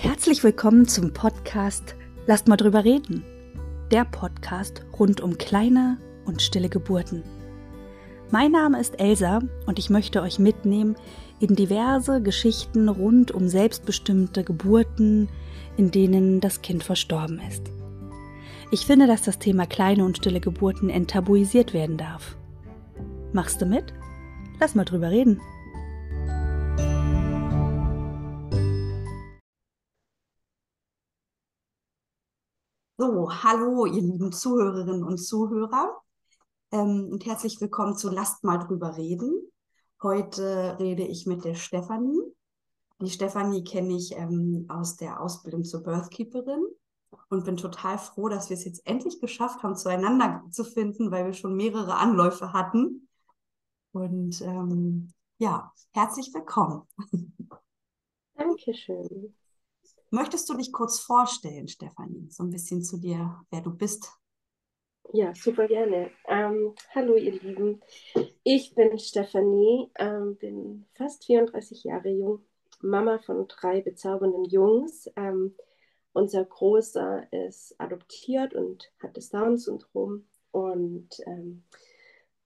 [0.00, 1.96] Herzlich willkommen zum Podcast
[2.28, 3.24] Lasst mal drüber reden.
[3.90, 7.24] Der Podcast rund um kleine und stille Geburten.
[8.30, 10.94] Mein Name ist Elsa und ich möchte euch mitnehmen
[11.40, 15.28] in diverse Geschichten rund um selbstbestimmte Geburten,
[15.76, 17.64] in denen das Kind verstorben ist.
[18.70, 22.36] Ich finde, dass das Thema kleine und stille Geburten enttabuisiert werden darf.
[23.32, 23.92] Machst du mit?
[24.60, 25.40] Lass mal drüber reden.
[33.00, 36.00] So, hallo, ihr lieben Zuhörerinnen und Zuhörer
[36.72, 39.32] ähm, und herzlich willkommen zu Lasst mal drüber reden.
[40.02, 42.20] Heute rede ich mit der Stefanie.
[43.00, 46.66] Die Stefanie kenne ich ähm, aus der Ausbildung zur Birthkeeperin
[47.28, 51.24] und bin total froh, dass wir es jetzt endlich geschafft haben, zueinander zu finden, weil
[51.24, 53.08] wir schon mehrere Anläufe hatten.
[53.92, 56.82] Und ähm, ja, herzlich willkommen.
[58.34, 59.36] Dankeschön.
[60.10, 64.10] Möchtest du dich kurz vorstellen, Stefanie, so ein bisschen zu dir, wer du bist?
[65.12, 66.10] Ja, super gerne.
[66.26, 67.82] Ähm, hallo, ihr Lieben.
[68.42, 72.42] Ich bin Stefanie, ähm, bin fast 34 Jahre jung,
[72.80, 75.10] Mama von drei bezaubernden Jungs.
[75.16, 75.54] Ähm,
[76.12, 81.64] unser Großer ist adoptiert und hat das Down-Syndrom und ähm,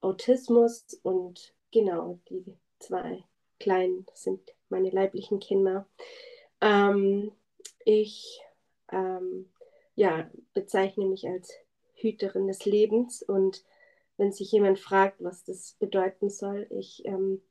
[0.01, 0.85] Autismus.
[1.03, 3.23] Und genau, die zwei
[3.59, 5.87] Kleinen sind meine leiblichen Kinder.
[6.61, 7.31] Ähm,
[7.85, 8.41] ich
[8.91, 9.49] ähm,
[9.95, 11.53] ja, bezeichne mich als
[11.95, 13.63] Hüterin des Lebens und
[14.17, 17.41] wenn sich jemand fragt, was das bedeuten soll, ich ähm,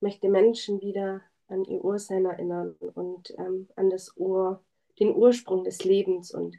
[0.00, 4.64] möchte Menschen wieder an ihr Ursein erinnern und ähm, an das Ur,
[4.98, 6.56] den Ursprung des Lebens und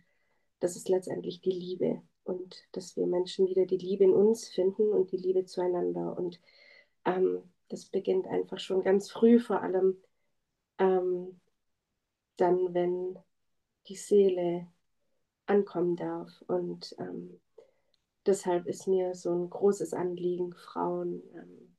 [0.59, 4.89] das ist letztendlich die Liebe und dass wir Menschen wieder die Liebe in uns finden
[4.89, 6.39] und die Liebe zueinander und
[7.05, 9.97] ähm, das beginnt einfach schon ganz früh vor allem
[10.77, 11.39] ähm,
[12.37, 13.17] dann, wenn
[13.87, 14.67] die Seele
[15.45, 16.29] ankommen darf.
[16.47, 17.39] Und ähm,
[18.25, 21.75] deshalb ist mir so ein großes Anliegen, Frauen ähm,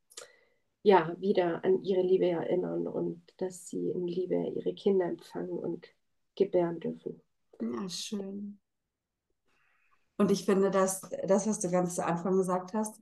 [0.83, 5.89] ja wieder an ihre Liebe erinnern und dass sie in Liebe ihre Kinder empfangen und
[6.37, 7.23] gebären dürfen.
[7.61, 8.59] Ja, schön.
[10.17, 13.01] Und ich finde, dass das, was du ganz zu Anfang gesagt hast,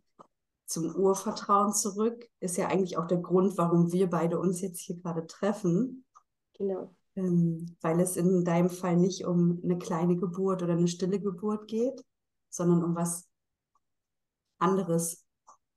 [0.67, 4.97] zum Urvertrauen zurück, ist ja eigentlich auch der Grund, warum wir beide uns jetzt hier
[4.97, 6.07] gerade treffen.
[6.55, 11.21] Genau ähm, weil es in deinem Fall nicht um eine kleine Geburt oder eine stille
[11.21, 12.05] Geburt geht,
[12.49, 13.29] sondern um was
[14.59, 15.27] anderes,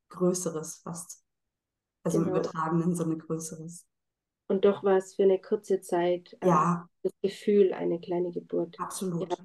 [0.10, 1.24] Größeres fast.
[2.04, 2.30] Also genau.
[2.30, 3.86] im übertragenen Sinne Größeres.
[4.48, 6.88] Und doch war es für eine kurze Zeit äh, ja.
[7.02, 8.80] das Gefühl, eine kleine Geburt.
[8.80, 9.32] Absolut.
[9.32, 9.38] Ja.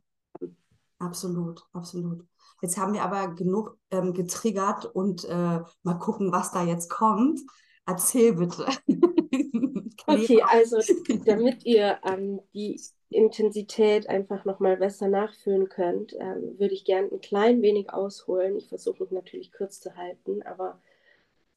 [0.99, 2.27] Absolut, absolut.
[2.61, 7.41] Jetzt haben wir aber genug ähm, getriggert und äh, mal gucken, was da jetzt kommt.
[7.87, 8.67] Erzähl bitte.
[10.06, 10.78] okay, also
[11.25, 12.81] damit ihr ähm, die
[13.11, 18.56] Intensität einfach nochmal besser nachfühlen könnt, ähm, würde ich gerne ein klein wenig ausholen.
[18.56, 20.81] Ich versuche mich natürlich kurz zu halten, aber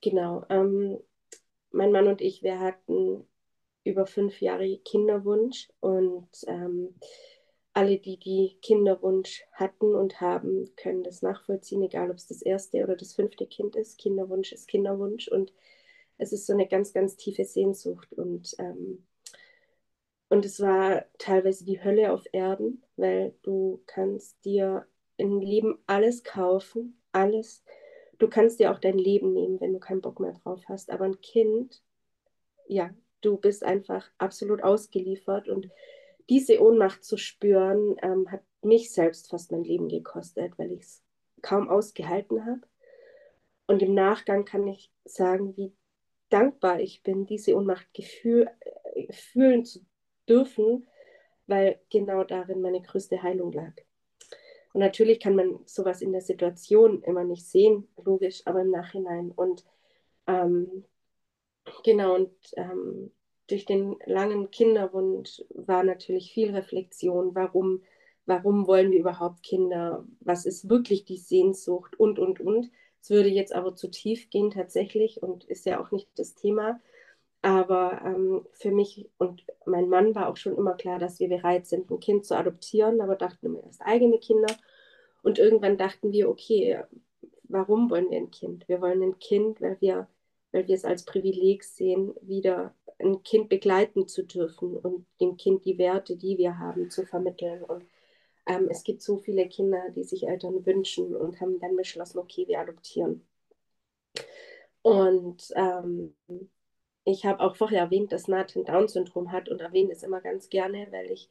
[0.01, 0.43] genau.
[0.49, 0.99] Ähm,
[1.71, 3.25] mein Mann und ich, wir hatten
[3.83, 6.95] über fünf Jahre Kinderwunsch und ähm,
[7.73, 12.83] alle, die die Kinderwunsch hatten und haben, können das nachvollziehen, egal ob es das erste
[12.83, 13.97] oder das fünfte Kind ist.
[13.97, 15.51] Kinderwunsch ist Kinderwunsch und
[16.17, 19.05] es ist so eine ganz, ganz tiefe Sehnsucht und, ähm,
[20.29, 24.87] und es war teilweise die Hölle auf Erden, weil du kannst dir
[25.17, 27.63] im Leben alles kaufen, alles.
[28.17, 30.89] Du kannst dir auch dein Leben nehmen, wenn du keinen Bock mehr drauf hast.
[30.89, 31.83] Aber ein Kind,
[32.67, 32.89] ja,
[33.21, 35.69] du bist einfach absolut ausgeliefert und
[36.29, 41.03] diese Ohnmacht zu spüren, ähm, hat mich selbst fast mein Leben gekostet, weil ich es
[41.41, 42.61] kaum ausgehalten habe.
[43.67, 45.73] Und im Nachgang kann ich sagen, wie
[46.33, 48.49] dankbar ich bin, diese Ohnmacht gefühl,
[48.95, 49.85] äh, fühlen zu
[50.27, 50.87] dürfen,
[51.47, 53.73] weil genau darin meine größte Heilung lag.
[54.73, 59.31] Und natürlich kann man sowas in der Situation immer nicht sehen, logisch, aber im Nachhinein.
[59.31, 59.63] Und
[60.25, 60.85] ähm,
[61.83, 63.11] genau, und ähm,
[63.47, 67.83] durch den langen Kinderwunsch war natürlich viel Reflexion, warum,
[68.25, 72.71] warum wollen wir überhaupt Kinder, was ist wirklich die Sehnsucht und, und, und.
[73.03, 76.79] Es würde jetzt aber zu tief gehen tatsächlich und ist ja auch nicht das Thema.
[77.41, 81.67] Aber ähm, für mich und mein Mann war auch schon immer klar, dass wir bereit
[81.67, 84.55] sind, ein Kind zu adoptieren, aber dachten immer erst eigene Kinder.
[85.21, 86.79] Und irgendwann dachten wir, okay,
[87.43, 88.69] warum wollen wir ein Kind?
[88.69, 90.07] Wir wollen ein Kind, weil wir,
[90.53, 95.65] weil wir es als Privileg sehen, wieder ein Kind begleiten zu dürfen und dem Kind
[95.65, 97.63] die Werte, die wir haben, zu vermitteln.
[97.63, 97.83] Und
[98.45, 102.47] ähm, es gibt so viele Kinder, die sich Eltern wünschen und haben dann beschlossen, okay,
[102.47, 103.25] wir adoptieren.
[104.81, 106.15] Und ähm,
[107.05, 110.87] ich habe auch vorher erwähnt, dass Nathan Down-Syndrom hat und erwähne es immer ganz gerne,
[110.91, 111.29] weil ich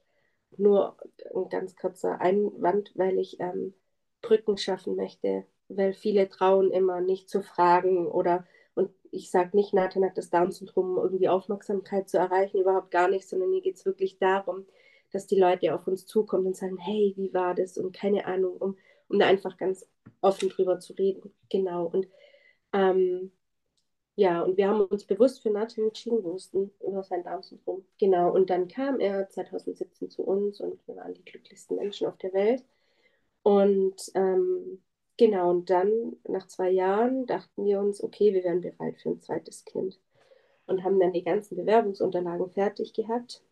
[0.56, 0.97] nur
[1.35, 3.75] ein ganz kurzer Einwand, weil ich ähm,
[4.23, 9.75] Brücken schaffen möchte, weil viele trauen immer nicht zu fragen oder und ich sage nicht,
[9.75, 13.76] Nathan hat das Down-Syndrom, um irgendwie Aufmerksamkeit zu erreichen, überhaupt gar nicht, sondern mir geht
[13.76, 14.67] es wirklich darum,
[15.12, 17.79] dass die Leute auf uns zukommen und sagen, hey, wie war das?
[17.79, 18.76] Und keine Ahnung, um,
[19.09, 19.87] um da einfach ganz
[20.20, 21.32] offen drüber zu reden.
[21.50, 21.87] Genau.
[21.87, 22.09] Und
[22.73, 23.32] ähm,
[24.14, 27.85] ja, und wir haben uns bewusst für Nathan entschieden, wussten über sein Down-Syndrom.
[27.99, 32.19] Genau, und dann kam er 2017 zu uns und wir waren die glücklichsten Menschen auf
[32.19, 32.62] der Welt.
[33.43, 34.82] Und ähm,
[35.17, 39.20] genau, und dann nach zwei Jahren dachten wir uns, okay, wir wären bereit für ein
[39.20, 39.99] zweites Kind.
[40.67, 43.43] Und haben dann die ganzen Bewerbungsunterlagen fertig gehabt,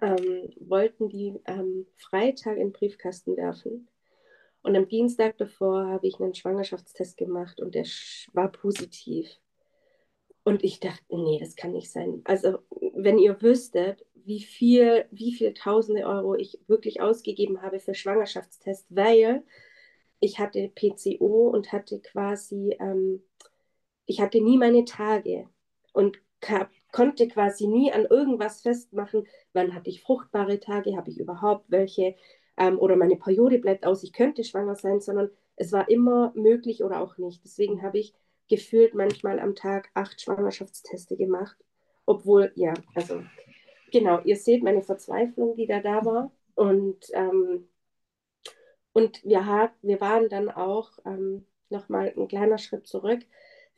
[0.00, 3.88] ähm, wollten die am Freitag in den Briefkasten werfen.
[4.62, 7.84] Und am Dienstag davor habe ich einen Schwangerschaftstest gemacht und der
[8.32, 9.28] war positiv.
[10.44, 12.20] Und ich dachte, nee, das kann nicht sein.
[12.24, 12.58] Also,
[12.94, 18.86] wenn ihr wüsstet, wie viel, wie viel tausende Euro ich wirklich ausgegeben habe für Schwangerschaftstest,
[18.90, 19.44] weil
[20.20, 23.22] ich hatte PCO und hatte quasi, ähm,
[24.06, 25.48] ich hatte nie meine Tage
[25.92, 26.18] und
[26.92, 32.14] konnte quasi nie an irgendwas festmachen, wann hatte ich fruchtbare Tage, habe ich überhaupt welche
[32.56, 36.84] ähm, oder meine Periode bleibt aus, ich könnte schwanger sein, sondern es war immer möglich
[36.84, 37.42] oder auch nicht.
[37.44, 38.14] Deswegen habe ich
[38.48, 41.56] gefühlt manchmal am Tag acht Schwangerschaftsteste gemacht.
[42.04, 43.22] Obwohl, ja, also
[43.90, 46.32] genau, ihr seht meine Verzweiflung, die da da war.
[46.54, 47.68] Und, ähm,
[48.92, 53.20] und wir, hat, wir waren dann auch ähm, nochmal ein kleiner Schritt zurück.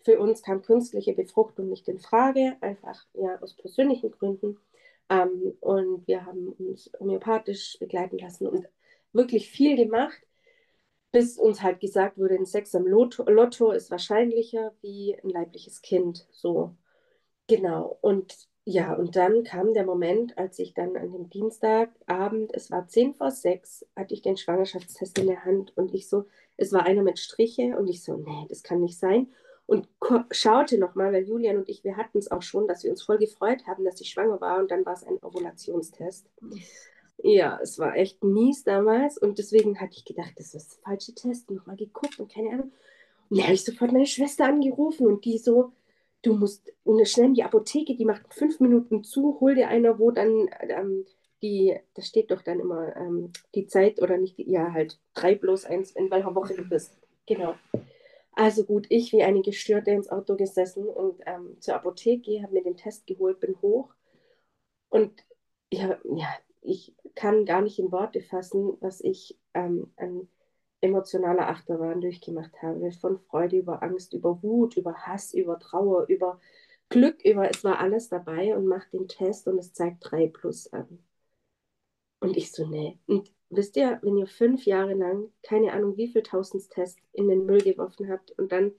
[0.04, 4.58] Für uns kam künstliche Befruchtung nicht in Frage, einfach ja aus persönlichen Gründen.
[5.10, 8.68] Ähm, und wir haben uns homöopathisch begleiten lassen und
[9.12, 10.20] wirklich viel gemacht
[11.14, 15.80] bis uns halt gesagt wurde, ein Sex am Lotto, Lotto ist wahrscheinlicher wie ein leibliches
[15.80, 16.26] Kind.
[16.32, 16.74] So,
[17.46, 17.98] genau.
[18.00, 22.88] Und ja, und dann kam der Moment, als ich dann an dem Dienstagabend, es war
[22.88, 26.24] 10 vor 6, hatte ich den Schwangerschaftstest in der Hand und ich so,
[26.56, 29.28] es war einer mit Striche und ich so, nee, das kann nicht sein.
[29.66, 29.88] Und
[30.30, 33.18] schaute nochmal, weil Julian und ich, wir hatten es auch schon, dass wir uns voll
[33.18, 36.28] gefreut haben, dass ich schwanger war und dann war es ein Ovulationstest.
[37.22, 41.14] Ja, es war echt mies damals und deswegen hatte ich gedacht, das ist das falsche
[41.14, 41.50] Test.
[41.50, 42.72] Nochmal geguckt und keine Ahnung.
[43.30, 45.72] Und dann habe ich sofort meine Schwester angerufen und die so,
[46.22, 46.70] du musst
[47.04, 51.06] schnell in die Apotheke, die macht fünf Minuten zu, hol dir einer, wo dann ähm,
[51.42, 55.66] die, da steht doch dann immer ähm, die Zeit oder nicht, ja halt drei bloß
[55.66, 56.96] eins, in welcher Woche du bist.
[57.26, 57.54] Genau.
[58.36, 62.64] Also gut, ich wie eine Gestörte ins Auto gesessen und ähm, zur Apotheke, habe mir
[62.64, 63.94] den Test geholt, bin hoch
[64.88, 65.24] und
[65.72, 66.28] ja, ja,
[66.62, 70.28] ich kann gar nicht in Worte fassen, was ich ähm, an
[70.80, 72.92] emotionaler Achterbahn durchgemacht habe.
[72.92, 76.40] Von Freude über Angst, über Wut, über Hass, über Trauer, über
[76.90, 80.72] Glück, über es war alles dabei und macht den Test und es zeigt 3 plus
[80.72, 80.98] an.
[82.24, 82.98] Und ich so, nee.
[83.06, 87.46] Und wisst ihr, wenn ihr fünf Jahre lang, keine Ahnung wie viel Tausendstests in den
[87.46, 88.72] Müll geworfen habt und dann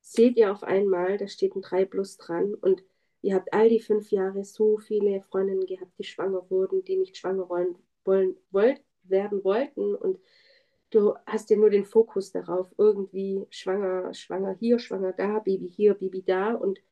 [0.00, 2.84] seht ihr auf einmal, da steht ein 3 plus dran und
[3.24, 7.16] Ihr habt all die fünf Jahre so viele Freundinnen gehabt, die schwanger wurden, die nicht
[7.16, 9.94] schwanger wollen, wollen wollt, werden wollten.
[9.94, 10.18] Und
[10.90, 15.94] du hast ja nur den Fokus darauf, irgendwie schwanger, schwanger hier, schwanger da, Baby hier,
[15.94, 16.52] Baby da.
[16.52, 16.82] Und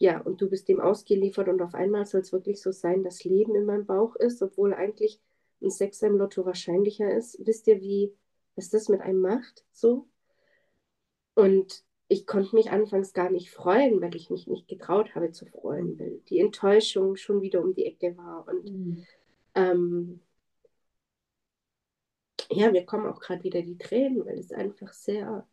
[0.00, 3.22] ja, und du bist dem ausgeliefert und auf einmal soll es wirklich so sein, dass
[3.22, 5.20] Leben in meinem Bauch ist, obwohl eigentlich
[5.62, 7.38] ein Sex im Lotto wahrscheinlicher ist.
[7.46, 8.14] Wisst ihr, wie
[8.56, 9.64] was das mit einem macht?
[9.72, 10.08] So.
[11.34, 15.44] Und ich konnte mich anfangs gar nicht freuen, weil ich mich nicht getraut habe zu
[15.44, 18.48] freuen, weil die Enttäuschung schon wieder um die Ecke war.
[18.48, 19.06] Und mhm.
[19.54, 20.20] ähm,
[22.50, 25.46] ja, mir kommen auch gerade wieder die Tränen, weil es einfach sehr,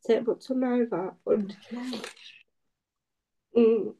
[0.00, 1.18] sehr emotional war.
[1.24, 1.56] Und
[3.52, 3.94] mhm.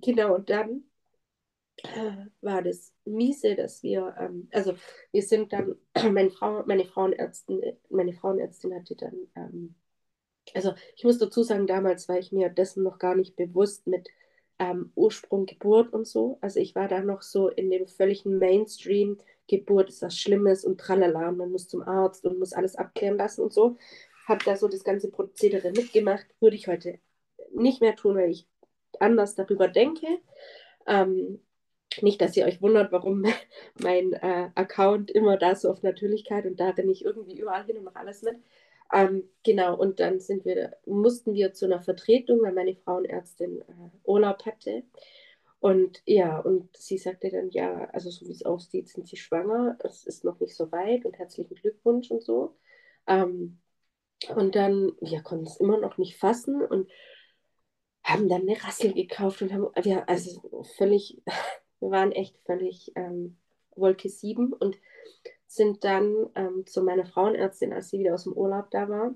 [0.00, 0.84] genau, und dann
[2.40, 4.74] war das miese, dass wir, ähm, also
[5.12, 5.76] wir sind dann,
[6.12, 9.74] meine, Frau, meine Frauenärztin, meine Frauenärztin hatte dann, ähm,
[10.54, 14.08] also ich muss dazu sagen, damals war ich mir dessen noch gar nicht bewusst mit
[14.58, 16.38] ähm, Ursprung, Geburt und so.
[16.40, 20.78] Also ich war da noch so in dem völligen Mainstream, Geburt ist was Schlimmes und
[20.78, 23.76] tralala, und man muss zum Arzt und muss alles abklären lassen und so.
[24.30, 27.00] Habe da so das ganze Prozedere mitgemacht, würde ich heute
[27.52, 28.46] nicht mehr tun, weil ich
[29.00, 30.06] anders darüber denke.
[30.86, 31.40] Ähm,
[32.00, 33.24] nicht, dass ihr euch wundert, warum
[33.82, 37.76] mein äh, Account immer da so auf Natürlichkeit und da bin ich irgendwie überall hin
[37.76, 38.36] und mache alles mit.
[38.92, 43.90] Ähm, genau, und dann sind wir, mussten wir zu einer Vertretung, weil meine Frauenärztin äh,
[44.04, 44.84] Urlaub hatte.
[45.58, 49.76] Und ja, und sie sagte dann, ja, also so wie es aussieht, sind sie schwanger,
[49.84, 52.56] es ist noch nicht so weit und herzlichen Glückwunsch und so.
[53.08, 53.58] Ähm,
[54.28, 56.90] Und dann, wir konnten es immer noch nicht fassen und
[58.04, 61.22] haben dann eine Rassel gekauft und haben, wir, also völlig,
[61.80, 63.38] wir waren echt völlig ähm,
[63.76, 64.76] Wolke 7 und
[65.46, 69.14] sind dann ähm, zu meiner Frauenärztin, als sie wieder aus dem Urlaub da war.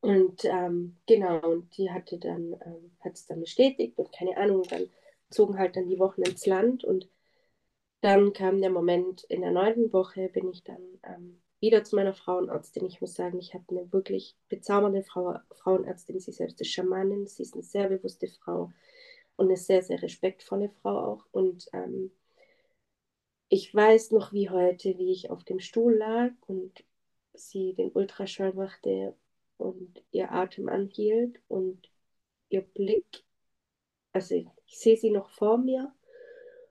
[0.00, 4.62] Und ähm, genau, und die hatte dann, ähm, hat es dann bestätigt und keine Ahnung,
[4.64, 4.90] dann
[5.30, 7.08] zogen halt dann die Wochen ins Land und
[8.00, 12.12] dann kam der Moment, in der neunten Woche bin ich dann ähm, wieder zu meiner
[12.12, 12.84] Frauenärztin.
[12.84, 16.20] Ich muss sagen, ich habe eine wirklich bezaubernde Frau, Frauenärztin.
[16.20, 18.70] Sie selbst ist Schamanin, sie ist eine sehr bewusste Frau
[19.36, 21.24] und eine sehr, sehr respektvolle Frau auch.
[21.32, 22.12] Und ähm,
[23.48, 26.84] ich weiß noch wie heute, wie ich auf dem Stuhl lag und
[27.32, 29.16] sie den Ultraschall machte
[29.56, 31.90] und ihr Atem anhielt und
[32.50, 33.24] ihr Blick,
[34.12, 35.94] also ich, ich sehe sie noch vor mir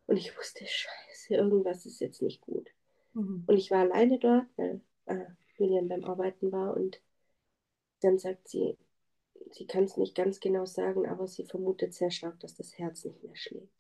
[0.06, 2.70] und ich wusste, scheiße, irgendwas ist jetzt nicht gut.
[3.14, 3.44] Mhm.
[3.48, 5.26] Und ich war alleine dort, weil äh,
[5.58, 7.02] Julian beim Arbeiten war und
[8.02, 8.78] dann sagt sie,
[9.52, 13.06] sie kann es nicht ganz genau sagen, aber sie vermutet sehr stark, dass das Herz
[13.06, 13.72] nicht mehr schlägt.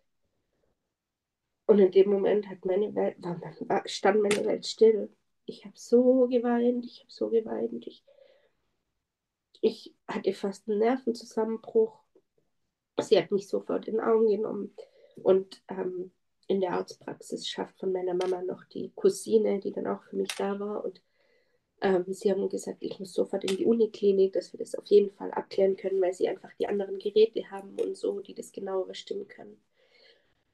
[1.66, 5.10] Und in dem Moment hat meine Welt, war, war, stand meine Welt still.
[5.46, 7.88] Ich habe so geweint, ich habe so geweint.
[7.88, 8.04] Ich,
[9.62, 11.98] ich hatte fast einen Nervenzusammenbruch.
[13.02, 14.75] Sie hat mich sofort in den Augen genommen.
[15.16, 16.12] Und ähm,
[16.48, 20.30] in der Arztpraxis schafft von meiner Mama noch die Cousine, die dann auch für mich
[20.36, 20.84] da war.
[20.84, 21.02] Und
[21.82, 25.12] ähm, sie haben gesagt, ich muss sofort in die Uniklinik, dass wir das auf jeden
[25.12, 28.88] Fall abklären können, weil sie einfach die anderen Geräte haben und so, die das genauer
[28.88, 29.62] bestimmen können.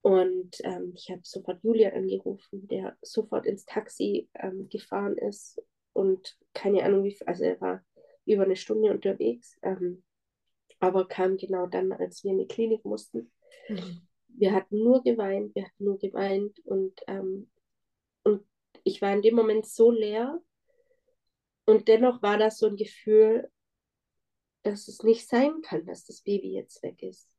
[0.02, 5.62] Und ähm, ich habe sofort Julian angerufen, der sofort ins Taxi ähm, gefahren ist
[5.94, 7.84] und keine Ahnung, wie also er war
[8.26, 10.04] über eine Stunde unterwegs, ähm,
[10.80, 13.32] aber kam genau dann, als wir in die Klinik mussten.
[13.68, 14.09] Mhm.
[14.40, 17.50] Wir hatten nur geweint, wir hatten nur geweint und, ähm,
[18.24, 18.44] und
[18.84, 20.42] ich war in dem Moment so leer
[21.66, 23.52] und dennoch war das so ein Gefühl,
[24.64, 27.36] dass es nicht sein kann, dass das Baby jetzt weg ist.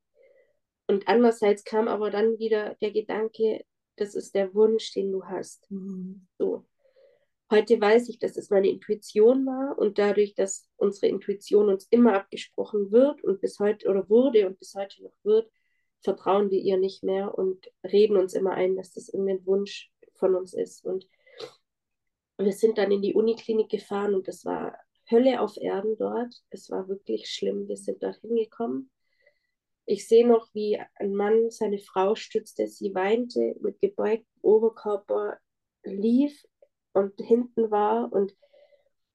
[0.87, 3.65] Und andererseits kam aber dann wieder der Gedanke,
[3.97, 5.71] das ist der Wunsch, den du hast.
[5.71, 6.27] Mhm.
[6.39, 6.67] So.
[7.51, 12.15] Heute weiß ich, dass es meine Intuition war und dadurch, dass unsere Intuition uns immer
[12.15, 15.51] abgesprochen wird und bis heute oder wurde und bis heute noch wird,
[16.03, 20.35] vertrauen wir ihr nicht mehr und reden uns immer ein, dass das irgendein Wunsch von
[20.35, 20.85] uns ist.
[20.85, 21.07] Und
[22.39, 24.77] wir sind dann in die Uniklinik gefahren und es war
[25.11, 26.35] Hölle auf Erden dort.
[26.51, 27.69] Es war wirklich schlimm.
[27.69, 28.91] Wir sind dort hingekommen
[29.91, 32.69] ich sehe noch, wie ein Mann seine Frau stützte.
[32.69, 35.39] Sie weinte mit gebeugtem Oberkörper,
[35.83, 36.47] lief
[36.93, 38.37] und hinten war und,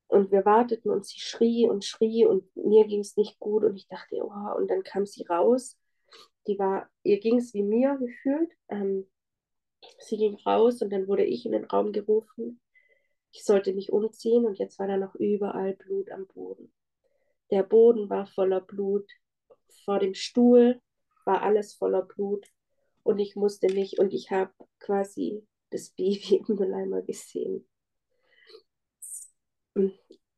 [0.07, 3.77] und wir warteten und sie schrie und schrie und mir ging es nicht gut und
[3.77, 5.77] ich dachte, oh, und dann kam sie raus.
[6.47, 8.51] Die war, ihr ging es wie mir gefühlt.
[8.69, 9.07] Ähm,
[9.99, 12.61] sie ging raus und dann wurde ich in den Raum gerufen.
[13.31, 16.71] Ich sollte mich umziehen und jetzt war da noch überall Blut am Boden.
[17.51, 19.09] Der Boden war voller Blut
[19.83, 20.81] vor dem Stuhl
[21.25, 22.45] war alles voller Blut
[23.03, 27.67] und ich musste mich und ich habe quasi das Baby im Mülleimer gesehen.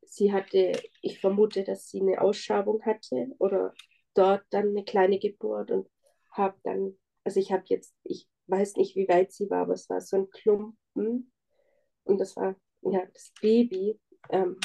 [0.06, 3.74] Sie hatte, ich vermute, dass sie eine Ausschabung hatte oder
[4.16, 5.88] dort dann eine kleine Geburt und
[6.38, 9.90] habe dann, also ich habe jetzt, ich weiß nicht, wie weit sie war, aber es
[9.90, 11.32] war so ein Klumpen
[12.04, 14.00] und das war ja das Baby.
[14.30, 14.58] Ähm,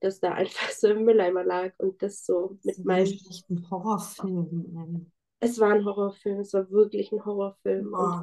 [0.00, 3.18] das da einfach so im Mülleimer lag und das so mit meinem.
[3.50, 5.10] ein Horrorfilm.
[5.40, 7.94] Es war ein Horrorfilm, es war wirklich ein Horrorfilm.
[7.94, 8.22] Oh.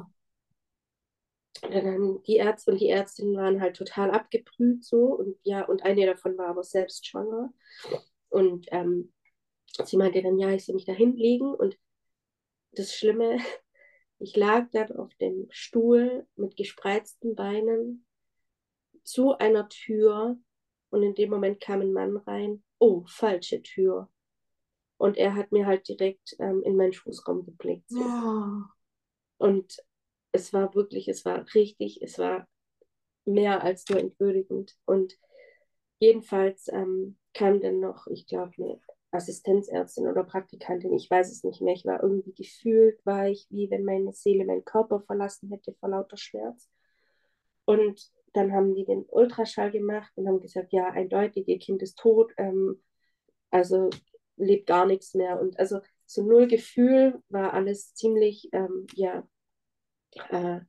[1.62, 6.04] Und, die Ärzte und die Ärztinnen waren halt total abgebrüht so und ja, und eine
[6.04, 7.54] davon war aber selbst schwanger.
[8.28, 9.12] Und ähm,
[9.84, 11.78] sie meinte dann, ja, ich soll mich da hinlegen und
[12.78, 13.38] das Schlimme,
[14.18, 18.06] ich lag dann auf dem Stuhl mit gespreizten Beinen
[19.02, 20.38] zu einer Tür,
[20.94, 22.62] und in dem Moment kam ein Mann rein.
[22.78, 24.08] Oh, falsche Tür.
[24.96, 27.88] Und er hat mir halt direkt ähm, in meinen Schoßraum geblickt.
[27.88, 27.98] So.
[27.98, 28.70] Ja.
[29.38, 29.76] Und
[30.30, 32.46] es war wirklich, es war richtig, es war
[33.24, 34.76] mehr als nur entwürdigend.
[34.84, 35.18] Und
[35.98, 38.80] jedenfalls ähm, kam dann noch, ich glaube, eine
[39.14, 41.74] Assistenzärztin oder Praktikantin, ich weiß es nicht mehr.
[41.74, 45.90] Ich war irgendwie gefühlt, war ich wie wenn meine Seele meinen Körper verlassen hätte vor
[45.90, 46.68] lauter Schmerz.
[47.64, 51.98] Und dann haben die den Ultraschall gemacht und haben gesagt, ja, eindeutig, ihr Kind ist
[51.98, 52.82] tot, ähm,
[53.50, 53.90] also
[54.36, 55.40] lebt gar nichts mehr.
[55.40, 59.26] Und also so null Gefühl war alles ziemlich, ähm, ja,
[60.30, 60.60] äh,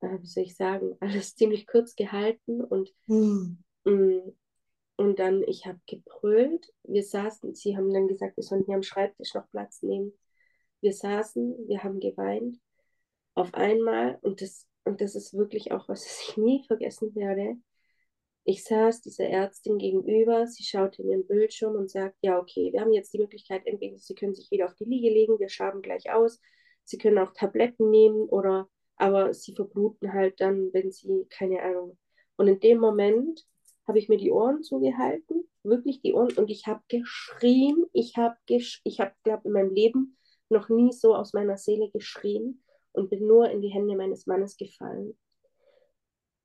[0.00, 3.58] äh, wie soll ich sagen, alles ziemlich kurz gehalten und, mhm.
[3.84, 4.32] mh,
[4.96, 6.72] und dann, ich habe gebrüllt.
[6.84, 10.12] Wir saßen, sie haben dann gesagt, wir sollen hier am Schreibtisch noch Platz nehmen.
[10.80, 12.58] Wir saßen, wir haben geweint
[13.34, 17.56] auf einmal und das und das ist wirklich auch was, was ich nie vergessen werde,
[18.46, 22.82] ich saß dieser Ärztin gegenüber, sie schaute in ihren Bildschirm und sagt, ja, okay, wir
[22.82, 25.80] haben jetzt die Möglichkeit, entweder Sie können sich wieder auf die Liege legen, wir schaben
[25.80, 26.40] gleich aus,
[26.84, 31.96] Sie können auch Tabletten nehmen oder, aber Sie verbluten halt dann, wenn Sie, keine Ahnung.
[32.36, 33.46] Und in dem Moment
[33.86, 38.36] habe ich mir die Ohren zugehalten, wirklich die Ohren, und ich habe geschrien, ich habe,
[38.46, 40.16] gesch ich habe, glaube in meinem Leben
[40.48, 42.62] noch nie so aus meiner Seele geschrien
[42.92, 45.16] und bin nur in die Hände meines Mannes gefallen.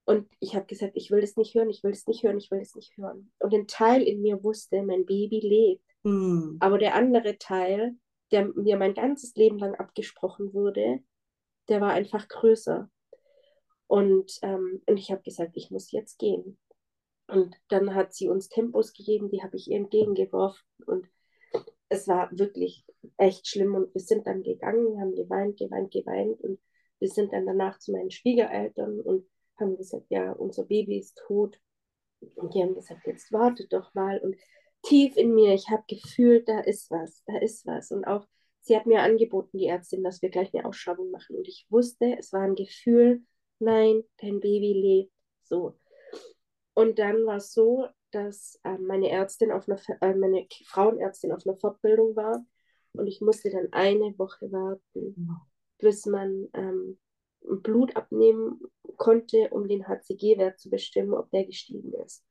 [0.05, 2.49] Und ich habe gesagt, ich will das nicht hören, ich will das nicht hören, ich
[2.49, 3.31] will das nicht hören.
[3.37, 5.85] Und ein Teil in mir wusste, mein Baby lebt.
[6.03, 6.57] Mhm.
[6.59, 7.95] Aber der andere Teil,
[8.31, 11.03] der mir mein ganzes Leben lang abgesprochen wurde,
[11.67, 12.89] der war einfach größer.
[13.85, 16.57] Und, ähm, und ich habe gesagt, ich muss jetzt gehen.
[17.29, 20.65] Und dann hat sie uns Tempos gegeben, die habe ich ihr entgegengeworfen.
[20.85, 21.07] Und
[21.89, 22.85] es war wirklich
[23.17, 23.75] echt schlimm.
[23.75, 26.41] Und wir sind dann gegangen, haben geweint, geweint, geweint.
[26.41, 26.59] Und
[26.99, 29.25] wir sind dann danach zu meinen Schwiegereltern und
[29.59, 31.59] haben gesagt, ja, unser Baby ist tot.
[32.35, 34.19] Und die haben gesagt, jetzt wartet doch mal.
[34.19, 34.35] Und
[34.83, 37.91] tief in mir, ich habe gefühlt, da ist was, da ist was.
[37.91, 38.25] Und auch,
[38.61, 41.37] sie hat mir angeboten, die Ärztin, dass wir gleich eine Ausschreibung machen.
[41.37, 43.23] Und ich wusste, es war ein Gefühl,
[43.59, 45.13] nein, dein Baby lebt.
[45.43, 45.77] So.
[46.79, 51.45] Und dann war es so, dass äh, meine Ärztin auf einer, äh, meine Frauenärztin auf
[51.45, 52.45] einer Fortbildung war.
[52.93, 55.13] Und ich musste dann eine Woche warten,
[55.77, 56.97] bis man ähm,
[57.41, 58.61] Blut abnehmen
[58.95, 62.23] konnte, um den HCG-Wert zu bestimmen, ob der gestiegen ist.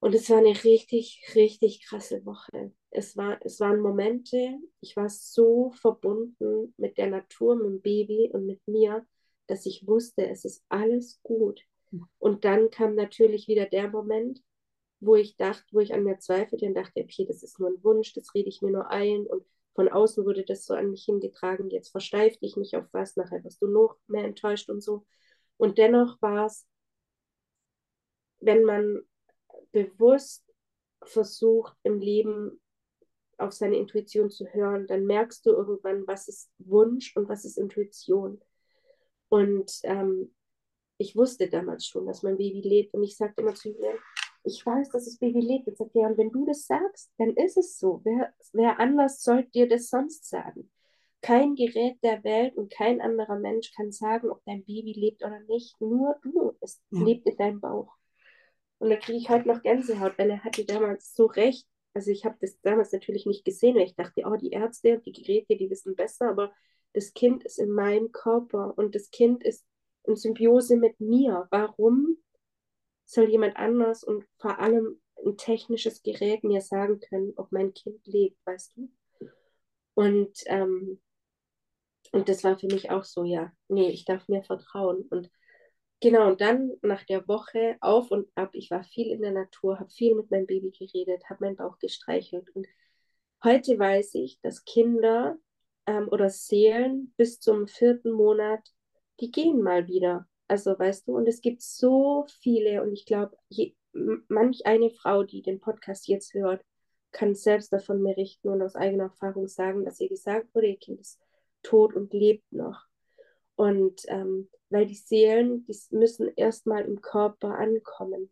[0.00, 2.74] Und es war eine richtig, richtig krasse Woche.
[2.90, 8.30] Es, war, es waren Momente, ich war so verbunden mit der Natur, mit dem Baby
[8.34, 9.06] und mit mir,
[9.46, 11.62] dass ich wusste, es ist alles gut.
[12.18, 14.42] Und dann kam natürlich wieder der Moment,
[15.00, 17.82] wo ich dachte, wo ich an mir zweifelte und dachte, okay, das ist nur ein
[17.84, 21.04] Wunsch, das rede ich mir nur ein und von außen wurde das so an mich
[21.04, 25.04] hingetragen, jetzt versteif dich nicht auf was, nachher wirst du noch mehr enttäuscht und so.
[25.58, 26.66] Und dennoch war es,
[28.40, 29.02] wenn man
[29.72, 30.44] bewusst
[31.04, 32.60] versucht, im Leben
[33.38, 37.58] auf seine Intuition zu hören, dann merkst du irgendwann, was ist Wunsch und was ist
[37.58, 38.40] Intuition.
[39.28, 40.34] Und ähm,
[40.98, 42.94] ich wusste damals schon, dass mein Baby lebt.
[42.94, 43.98] Und ich sagte immer zu mir,
[44.44, 45.66] ich weiß, dass das Baby lebt.
[45.66, 48.00] Jetzt sagt er, und wenn du das sagst, dann ist es so.
[48.04, 50.70] Wer, wer anders sollte dir das sonst sagen?
[51.20, 55.40] Kein Gerät der Welt und kein anderer Mensch kann sagen, ob dein Baby lebt oder
[55.40, 55.78] nicht.
[55.80, 56.56] Nur du.
[56.60, 57.02] Es ja.
[57.02, 57.92] lebt in deinem Bauch.
[58.78, 61.66] Und da kriege ich heute noch Gänsehaut, weil er hatte damals so recht.
[61.94, 65.06] Also ich habe das damals natürlich nicht gesehen, weil ich dachte, oh, die Ärzte und
[65.06, 66.52] die Geräte, die wissen besser, aber
[66.92, 69.64] das Kind ist in meinem Körper und das Kind ist
[70.06, 71.46] in Symbiose mit mir.
[71.50, 72.16] Warum
[73.04, 78.06] soll jemand anders und vor allem ein technisches Gerät mir sagen können, ob mein Kind
[78.06, 78.90] lebt, weißt du?
[79.94, 81.00] Und, ähm,
[82.12, 85.06] und das war für mich auch so, ja, nee, ich darf mir vertrauen.
[85.08, 85.30] Und
[86.00, 89.80] genau, und dann nach der Woche auf und ab, ich war viel in der Natur,
[89.80, 92.54] habe viel mit meinem Baby geredet, habe meinen Bauch gestreichelt.
[92.54, 92.66] Und
[93.42, 95.38] heute weiß ich, dass Kinder
[95.86, 98.60] ähm, oder Seelen bis zum vierten Monat,
[99.20, 100.26] die gehen mal wieder.
[100.48, 103.36] Also weißt du, und es gibt so viele und ich glaube,
[104.28, 106.64] manch eine Frau, die den Podcast jetzt hört,
[107.12, 111.00] kann selbst davon berichten und aus eigener Erfahrung sagen, dass ihr gesagt wurde, ihr Kind
[111.00, 111.18] ist
[111.62, 112.86] tot und lebt noch.
[113.54, 118.30] Und ähm, weil die Seelen, die müssen erstmal im Körper ankommen.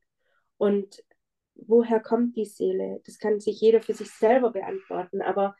[0.58, 1.02] Und
[1.54, 3.00] woher kommt die Seele?
[3.06, 5.56] Das kann sich jeder für sich selber beantworten, aber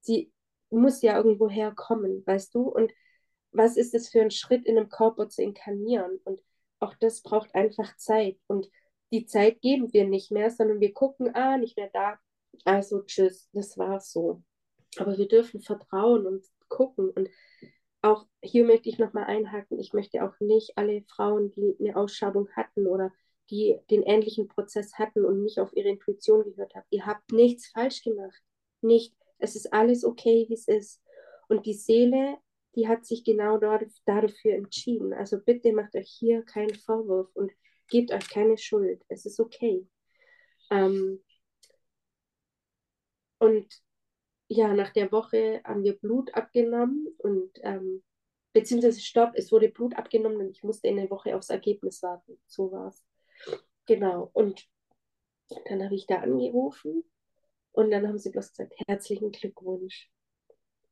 [0.00, 0.32] sie
[0.70, 2.62] muss ja irgendwo herkommen, weißt du?
[2.62, 2.92] Und
[3.56, 6.20] was ist es für ein Schritt in einem Körper zu inkarnieren?
[6.24, 6.42] Und
[6.80, 8.38] auch das braucht einfach Zeit.
[8.46, 8.68] Und
[9.12, 12.18] die Zeit geben wir nicht mehr, sondern wir gucken, ah, nicht mehr da.
[12.64, 14.42] Also tschüss, das war's so.
[14.98, 17.10] Aber wir dürfen vertrauen und gucken.
[17.10, 17.28] Und
[18.02, 22.48] auch hier möchte ich nochmal einhaken, ich möchte auch nicht alle Frauen, die eine Ausschabung
[22.54, 23.12] hatten oder
[23.50, 26.86] die den ähnlichen Prozess hatten und nicht auf ihre Intuition gehört haben.
[26.90, 28.42] Ihr habt nichts falsch gemacht.
[28.80, 29.14] Nicht.
[29.38, 31.02] Es ist alles okay, wie es ist.
[31.48, 32.38] Und die Seele
[32.76, 35.12] die hat sich genau dort, dafür entschieden.
[35.14, 37.50] Also bitte macht euch hier keinen Vorwurf und
[37.88, 39.02] gebt euch keine Schuld.
[39.08, 39.86] Es ist okay.
[40.70, 41.20] Ähm,
[43.38, 43.66] und
[44.48, 48.02] ja, nach der Woche haben wir Blut abgenommen und ähm,
[48.52, 52.38] beziehungsweise stopp, es wurde Blut abgenommen und ich musste in der Woche aufs Ergebnis warten.
[52.46, 53.04] So war es.
[53.86, 54.30] Genau.
[54.32, 54.68] Und
[55.68, 57.04] dann habe ich da angerufen
[57.72, 60.10] und dann haben sie bloß gesagt, herzlichen Glückwunsch.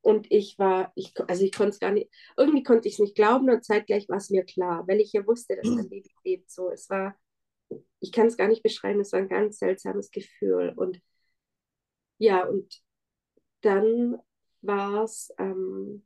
[0.04, 3.14] Und ich war, ich, also ich konnte es gar nicht, irgendwie konnte ich es nicht
[3.14, 6.50] glauben und zeitgleich war es mir klar, weil ich ja wusste, dass mein Baby lebt.
[6.50, 7.16] So, es war,
[8.00, 10.74] ich kann es gar nicht beschreiben, es war ein ganz seltsames Gefühl.
[10.76, 11.00] Und
[12.18, 12.82] ja, und
[13.62, 14.18] dann
[14.60, 16.04] war es, ähm,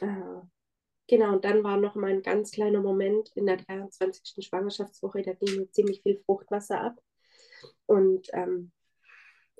[0.00, 0.42] äh,
[1.10, 4.46] Genau, und dann war noch mal ein ganz kleiner Moment in der 23.
[4.46, 7.00] Schwangerschaftswoche, da ging mir ziemlich viel Fruchtwasser ab.
[7.86, 8.70] Und ähm,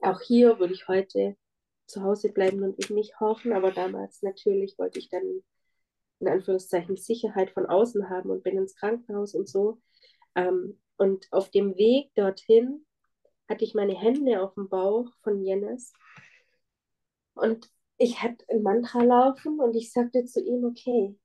[0.00, 1.36] auch hier würde ich heute
[1.90, 5.42] zu Hause bleiben und ich mich horchen, aber damals natürlich wollte ich dann
[6.20, 9.80] in Anführungszeichen Sicherheit von außen haben und bin ins Krankenhaus und so.
[10.34, 12.84] Ähm, und auf dem Weg dorthin
[13.48, 15.92] hatte ich meine Hände auf dem Bauch von Jennis
[17.34, 21.18] und ich hatte ein Mantra laufen und ich sagte zu ihm, okay,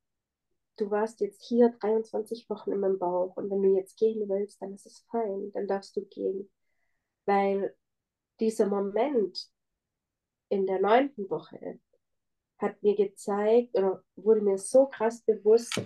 [0.76, 4.60] du warst jetzt hier 23 Wochen in meinem Bauch und wenn du jetzt gehen willst,
[4.60, 6.50] dann ist es fein, dann darfst du gehen.
[7.24, 7.74] Weil
[8.40, 9.48] dieser Moment
[10.48, 11.80] in der neunten Woche
[12.58, 15.80] hat mir gezeigt oder wurde mir so krass bewusst,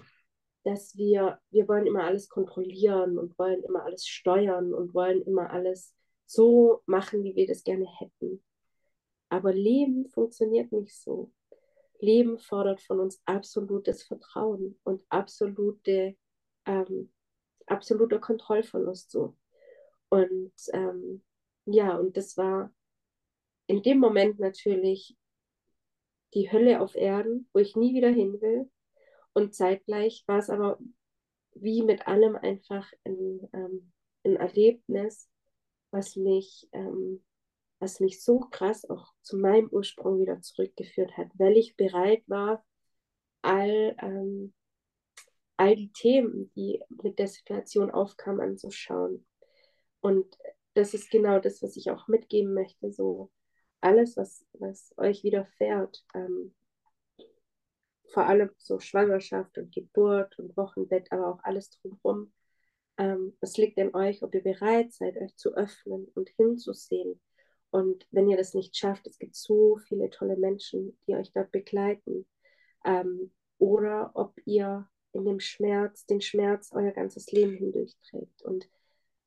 [0.65, 5.51] dass wir, wir wollen immer alles kontrollieren und wollen immer alles steuern und wollen immer
[5.51, 5.95] alles
[6.27, 8.45] so machen, wie wir das gerne hätten.
[9.31, 11.33] Aber Leben funktioniert nicht so.
[11.99, 16.17] Leben fordert von uns absolutes Vertrauen und absolute,
[16.67, 17.13] ähm,
[17.67, 19.37] absoluter Kontrollverlust so.
[20.09, 21.23] Und ähm,
[21.67, 22.73] ja, und das war
[23.71, 25.17] in dem Moment natürlich
[26.35, 28.69] die Hölle auf Erden, wo ich nie wieder hin will.
[29.33, 30.81] Und zeitgleich war es aber
[31.55, 33.93] wie mit allem einfach ein, ähm,
[34.25, 35.31] ein Erlebnis,
[35.93, 37.25] was mich, ähm,
[37.79, 42.65] was mich so krass auch zu meinem Ursprung wieder zurückgeführt hat, weil ich bereit war,
[43.41, 44.53] all, ähm,
[45.57, 49.25] all die Themen, die mit der Situation aufkamen, anzuschauen.
[50.01, 50.27] Und
[50.75, 53.31] das ist genau das, was ich auch mitgeben möchte, so
[53.81, 56.55] alles, was, was euch widerfährt, ähm,
[58.13, 62.33] vor allem so Schwangerschaft und Geburt und Wochenbett, aber auch alles drumherum.
[62.99, 67.21] Ähm, es liegt in euch, ob ihr bereit seid, euch zu öffnen und hinzusehen.
[67.71, 71.53] Und wenn ihr das nicht schafft, es gibt so viele tolle Menschen, die euch dort
[71.53, 72.27] begleiten.
[72.85, 78.43] Ähm, oder ob ihr in dem Schmerz, den Schmerz euer ganzes Leben hindurchträgt.
[78.43, 78.69] Und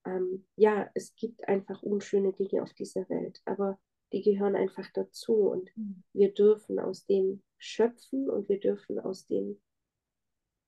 [0.05, 3.79] ähm, ja, es gibt einfach unschöne Dinge auf dieser Welt, aber
[4.13, 6.03] die gehören einfach dazu und mhm.
[6.13, 9.59] wir dürfen aus dem schöpfen und wir dürfen aus dem,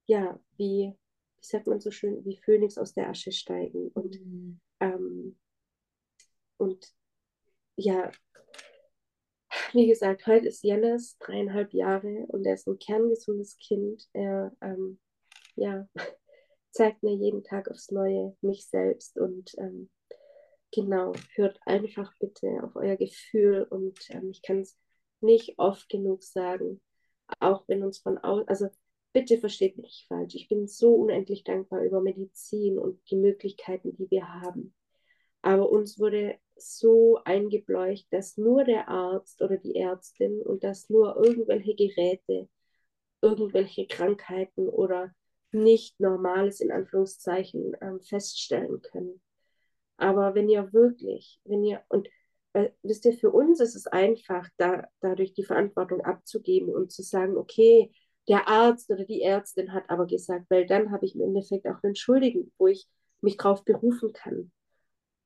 [0.08, 0.94] ja, wie,
[1.38, 4.60] wie sagt man so schön, wie Phönix aus der Asche steigen und, mhm.
[4.80, 5.38] ähm,
[6.58, 6.92] und
[7.78, 8.12] ja,
[9.74, 14.08] wie gesagt, heute ist Jennis dreieinhalb Jahre und er ist ein kerngesundes Kind.
[14.14, 15.00] Er ähm,
[15.56, 15.88] ja,
[16.72, 19.90] zeigt mir jeden Tag aufs Neue mich selbst und ähm,
[20.76, 24.78] genau, hört einfach bitte auf euer Gefühl und ähm, ich kann es
[25.22, 26.82] nicht oft genug sagen,
[27.40, 28.68] auch wenn uns von außen, also
[29.14, 33.96] bitte versteht mich nicht falsch, ich bin so unendlich dankbar über Medizin und die Möglichkeiten,
[33.96, 34.76] die wir haben.
[35.42, 41.16] Aber uns wurde so eingebleucht, dass nur der Arzt oder die Ärztin und dass nur
[41.18, 42.50] irgendwelche Geräte,
[43.22, 45.14] irgendwelche Krankheiten oder
[45.52, 49.22] nicht Normales in Anführungszeichen ähm, feststellen können.
[49.98, 52.10] Aber wenn ihr wirklich, wenn ihr, und
[52.54, 57.02] äh, wisst ihr, für uns ist es einfach, da, dadurch die Verantwortung abzugeben und zu
[57.04, 57.92] sagen, okay,
[58.28, 61.84] der Arzt oder die Ärztin hat aber gesagt, weil dann habe ich im Endeffekt auch
[61.84, 62.88] einen Schuldigen, wo ich
[63.22, 64.52] mich drauf berufen kann.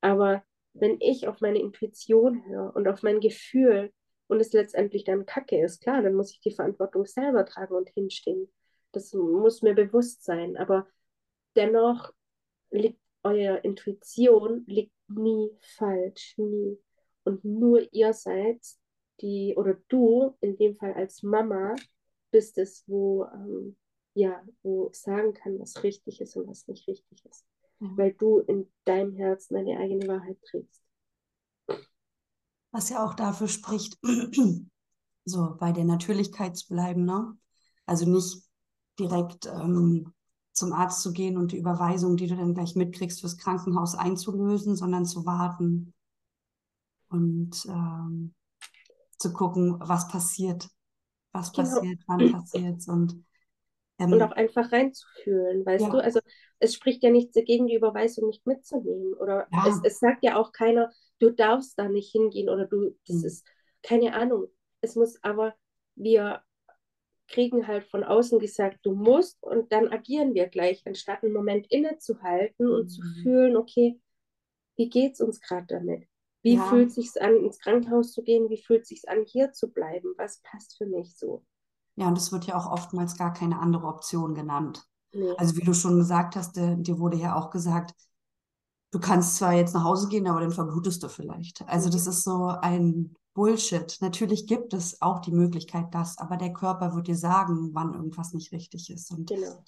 [0.00, 0.42] Aber
[0.74, 3.92] wenn ich auf meine Intuition höre und auf mein Gefühl
[4.28, 7.90] und es letztendlich dann Kacke ist, klar, dann muss ich die Verantwortung selber tragen und
[7.90, 8.50] hinstehen.
[8.92, 10.56] Das muss mir bewusst sein.
[10.56, 10.86] Aber
[11.56, 12.12] dennoch
[12.70, 16.78] liegt eure Intuition liegt nie falsch, nie.
[17.24, 18.60] Und nur ihr seid
[19.20, 21.74] die, oder du in dem Fall als Mama,
[22.30, 23.76] bist es, wo, ähm,
[24.14, 27.44] ja, wo sagen kann, was richtig ist und was nicht richtig ist.
[27.80, 27.98] Mhm.
[27.98, 30.82] Weil du in deinem Herzen deine eigene Wahrheit trägst.
[32.72, 33.98] Was ja auch dafür spricht,
[35.24, 37.36] so bei der Natürlichkeit zu bleiben, ne?
[37.84, 38.44] Also nicht
[38.98, 40.12] direkt ähm,
[40.60, 44.76] zum Arzt zu gehen und die Überweisung, die du dann gleich mitkriegst, fürs Krankenhaus einzulösen,
[44.76, 45.92] sondern zu warten
[47.08, 48.34] und ähm,
[49.18, 50.68] zu gucken, was passiert,
[51.32, 51.68] was genau.
[51.68, 53.24] passiert, wann passiert und
[53.98, 55.90] ähm, und auch einfach reinzufühlen, weißt ja.
[55.90, 55.98] du?
[55.98, 56.20] Also
[56.58, 59.12] es spricht ja nichts dagegen, die Überweisung nicht mitzunehmen.
[59.14, 59.66] Oder ja.
[59.68, 63.24] es, es, sagt ja auch keiner, du darfst da nicht hingehen oder du, das mhm.
[63.26, 63.46] ist
[63.82, 64.46] keine Ahnung.
[64.80, 65.54] Es muss aber,
[65.96, 66.42] wir
[67.30, 71.66] kriegen halt von außen gesagt, du musst und dann agieren wir gleich, anstatt einen Moment
[71.70, 72.88] innezuhalten und mhm.
[72.88, 74.00] zu fühlen, okay,
[74.76, 76.06] wie geht es uns gerade damit?
[76.42, 76.64] Wie ja.
[76.64, 78.48] fühlt es sich an, ins Krankenhaus zu gehen?
[78.48, 80.14] Wie fühlt es sich an, hier zu bleiben?
[80.16, 81.44] Was passt für mich so?
[81.96, 84.82] Ja, und es wird ja auch oftmals gar keine andere Option genannt.
[85.12, 85.34] Nee.
[85.36, 87.94] Also wie du schon gesagt hast, dir, dir wurde ja auch gesagt,
[88.90, 91.62] du kannst zwar jetzt nach Hause gehen, aber dann verblutest du vielleicht.
[91.68, 92.10] Also das mhm.
[92.10, 93.96] ist so ein Bullshit.
[94.00, 98.32] Natürlich gibt es auch die Möglichkeit, das, aber der Körper wird dir sagen, wann irgendwas
[98.32, 99.10] nicht richtig ist.
[99.12, 99.62] Und genau.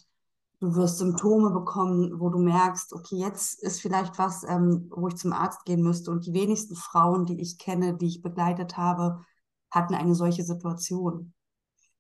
[0.61, 5.17] du wirst Symptome bekommen, wo du merkst, okay, jetzt ist vielleicht was, ähm, wo ich
[5.17, 6.11] zum Arzt gehen müsste.
[6.11, 9.25] Und die wenigsten Frauen, die ich kenne, die ich begleitet habe,
[9.71, 11.33] hatten eine solche Situation.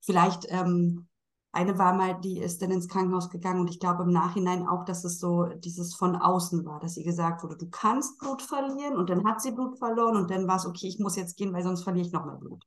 [0.00, 1.08] Vielleicht ähm,
[1.52, 4.86] eine war mal, die ist dann ins Krankenhaus gegangen und ich glaube im Nachhinein auch,
[4.86, 8.96] dass es so dieses von außen war, dass sie gesagt wurde, du kannst Blut verlieren
[8.96, 11.52] und dann hat sie Blut verloren und dann war es, okay, ich muss jetzt gehen,
[11.52, 12.64] weil sonst verliere ich noch mehr Blut.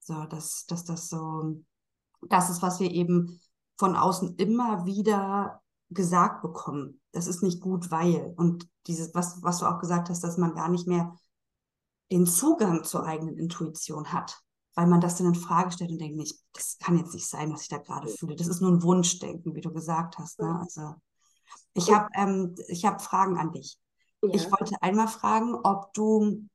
[0.00, 1.62] So, dass, dass das so,
[2.28, 3.40] das ist, was wir eben
[3.78, 7.00] von außen immer wieder gesagt bekommen.
[7.12, 8.34] Das ist nicht gut, weil.
[8.36, 11.16] Und dieses, was, was du auch gesagt hast, dass man gar nicht mehr
[12.10, 14.42] den Zugang zur eigenen Intuition hat
[14.74, 17.52] weil man das dann in Frage stellt und denkt, nicht, das kann jetzt nicht sein,
[17.52, 18.36] was ich da gerade fühle.
[18.36, 20.40] Das ist nur ein Wunschdenken, wie du gesagt hast.
[20.40, 20.58] Ne?
[20.60, 20.94] Also
[21.74, 22.54] ich habe ähm,
[22.84, 23.78] hab Fragen an dich.
[24.22, 24.30] Ja.
[24.32, 26.48] Ich wollte einmal fragen, ob du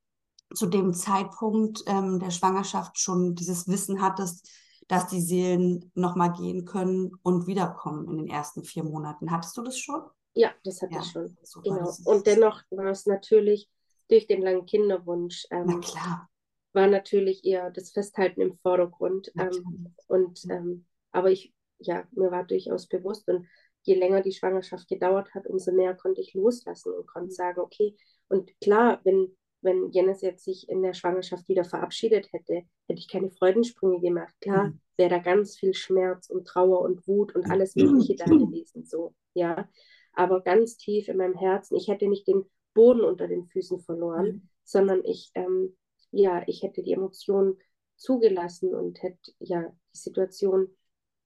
[0.53, 4.49] zu dem Zeitpunkt ähm, der Schwangerschaft schon dieses Wissen hattest,
[4.87, 9.31] dass die Seelen nochmal gehen können und wiederkommen in den ersten vier Monaten.
[9.31, 10.01] Hattest du das schon?
[10.33, 11.37] Ja, das hatte ja, ich schon.
[11.43, 11.93] Super, genau.
[12.05, 13.69] Und dennoch war es natürlich
[14.07, 16.29] durch den langen Kinderwunsch ähm, Na klar
[16.77, 19.31] war natürlich eher das Festhalten im Vordergrund.
[19.37, 23.47] Ähm, und ähm, aber ich, ja, mir war durchaus bewusst und
[23.81, 27.95] je länger die Schwangerschaft gedauert hat, umso mehr konnte ich loslassen und konnte sagen, okay,
[28.29, 33.09] und klar, wenn, wenn Jennis jetzt sich in der Schwangerschaft wieder verabschiedet hätte, hätte ich
[33.09, 34.35] keine Freudensprünge gemacht.
[34.39, 34.81] Klar, mhm.
[34.97, 39.15] wäre da ganz viel Schmerz und Trauer und Wut und alles Mögliche da gewesen, so,
[39.33, 39.67] ja.
[40.13, 42.43] Aber ganz tief in meinem Herzen, ich hätte nicht den
[42.75, 44.49] Boden unter den Füßen verloren, mhm.
[44.63, 45.75] sondern ich ähm,
[46.11, 47.57] ja, ich hätte die Emotionen
[47.95, 50.67] zugelassen und hätte ja die Situation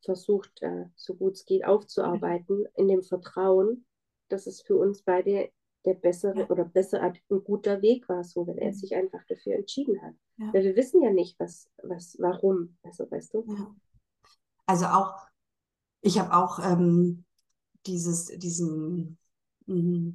[0.03, 3.85] versucht, äh, so gut es geht, aufzuarbeiten, in dem Vertrauen,
[4.29, 5.51] dass es für uns beide
[5.85, 8.75] der bessere oder besser ein guter Weg war, so wenn er mhm.
[8.75, 10.13] sich einfach dafür entschieden hat.
[10.37, 10.53] Ja.
[10.53, 13.45] Weil wir wissen ja nicht, was, was, warum, also weißt du.
[13.47, 13.75] Ja.
[14.65, 15.27] Also auch,
[16.01, 17.25] ich habe auch ähm,
[17.85, 19.17] dieses, diesen,
[19.65, 20.13] mh,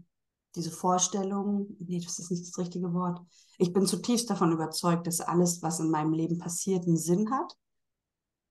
[0.57, 3.21] diese Vorstellung, nee, das ist nicht das richtige Wort.
[3.59, 7.57] Ich bin zutiefst davon überzeugt, dass alles, was in meinem Leben passiert, einen Sinn hat.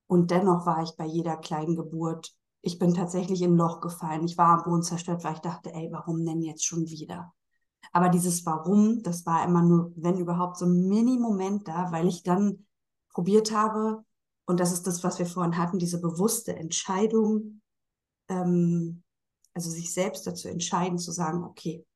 [0.06, 4.24] Und dennoch war ich bei jeder kleinen Geburt, ich bin tatsächlich in ein Loch gefallen.
[4.24, 7.32] Ich war am Boden zerstört, weil ich dachte, ey, warum denn jetzt schon wieder?
[7.92, 12.24] Aber dieses Warum, das war immer nur, wenn überhaupt, so ein Mini-Moment da, weil ich
[12.24, 12.66] dann
[13.10, 14.04] probiert habe,
[14.46, 17.60] und das ist das, was wir vorhin hatten, diese bewusste Entscheidung,
[18.28, 19.04] ähm,
[19.54, 21.86] also sich selbst dazu entscheiden, zu sagen, okay,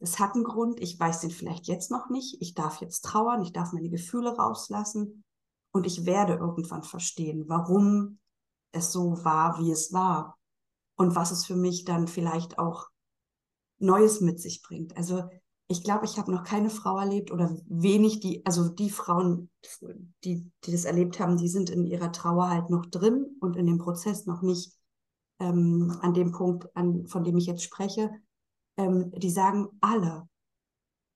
[0.00, 3.42] es hat einen Grund, ich weiß den vielleicht jetzt noch nicht, ich darf jetzt trauern,
[3.42, 5.24] ich darf meine Gefühle rauslassen.
[5.72, 8.18] Und ich werde irgendwann verstehen, warum
[8.72, 10.36] es so war, wie es war.
[10.96, 12.88] Und was es für mich dann vielleicht auch
[13.78, 14.96] Neues mit sich bringt.
[14.96, 15.22] Also
[15.68, 19.50] ich glaube, ich habe noch keine Frau erlebt oder wenig, die, also die Frauen,
[20.24, 23.66] die, die das erlebt haben, die sind in ihrer Trauer halt noch drin und in
[23.66, 24.72] dem Prozess noch nicht
[25.38, 28.10] ähm, an dem Punkt, an, von dem ich jetzt spreche
[28.80, 30.28] ähm, die sagen alle,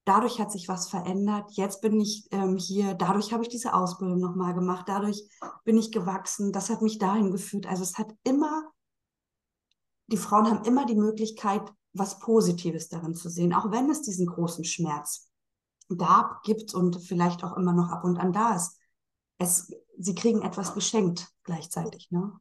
[0.05, 4.21] dadurch hat sich was verändert, jetzt bin ich ähm, hier, dadurch habe ich diese Ausbildung
[4.21, 5.23] nochmal gemacht, dadurch
[5.65, 7.67] bin ich gewachsen, das hat mich dahin geführt.
[7.67, 8.71] Also es hat immer,
[10.09, 11.63] die Frauen haben immer die Möglichkeit,
[11.95, 15.31] was Positives darin zu sehen, auch wenn es diesen großen Schmerz
[15.97, 18.79] gab, gibt und vielleicht auch immer noch ab und an da ist.
[19.39, 22.11] Es, sie kriegen etwas geschenkt gleichzeitig.
[22.11, 22.33] Ne?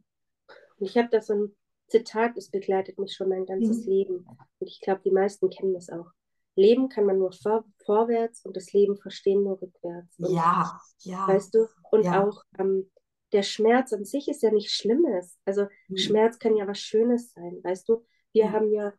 [0.79, 1.55] Ich habe da so ein
[1.93, 3.91] Zitat, es begleitet mich schon mein ganzes mhm.
[3.91, 4.27] Leben.
[4.59, 6.07] Und ich glaube, die meisten kennen das auch.
[6.55, 10.17] Leben kann man nur vor, vorwärts und das Leben verstehen nur rückwärts.
[10.17, 11.27] Und, ja, ja.
[11.27, 11.67] Weißt du?
[11.91, 12.23] Und ja.
[12.23, 12.89] auch ähm,
[13.31, 15.37] der Schmerz an sich ist ja nichts Schlimmes.
[15.45, 15.97] Also mhm.
[15.97, 18.03] Schmerz kann ja was Schönes sein, weißt du?
[18.31, 18.51] Wir mhm.
[18.51, 18.93] haben ja,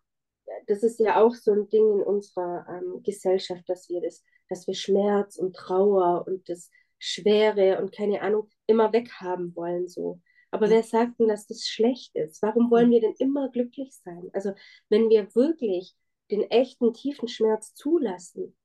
[0.67, 4.67] das ist ja auch so ein Ding in unserer ähm, Gesellschaft, dass wir das, dass
[4.67, 10.21] wir Schmerz und Trauer und das Schwere und keine Ahnung immer weghaben wollen so.
[10.55, 12.40] Aber wer sagt denn, dass das schlecht ist?
[12.40, 14.31] Warum wollen wir denn immer glücklich sein?
[14.33, 14.53] Also
[14.88, 15.97] wenn wir wirklich
[16.31, 18.57] den echten tiefen Schmerz zulassen,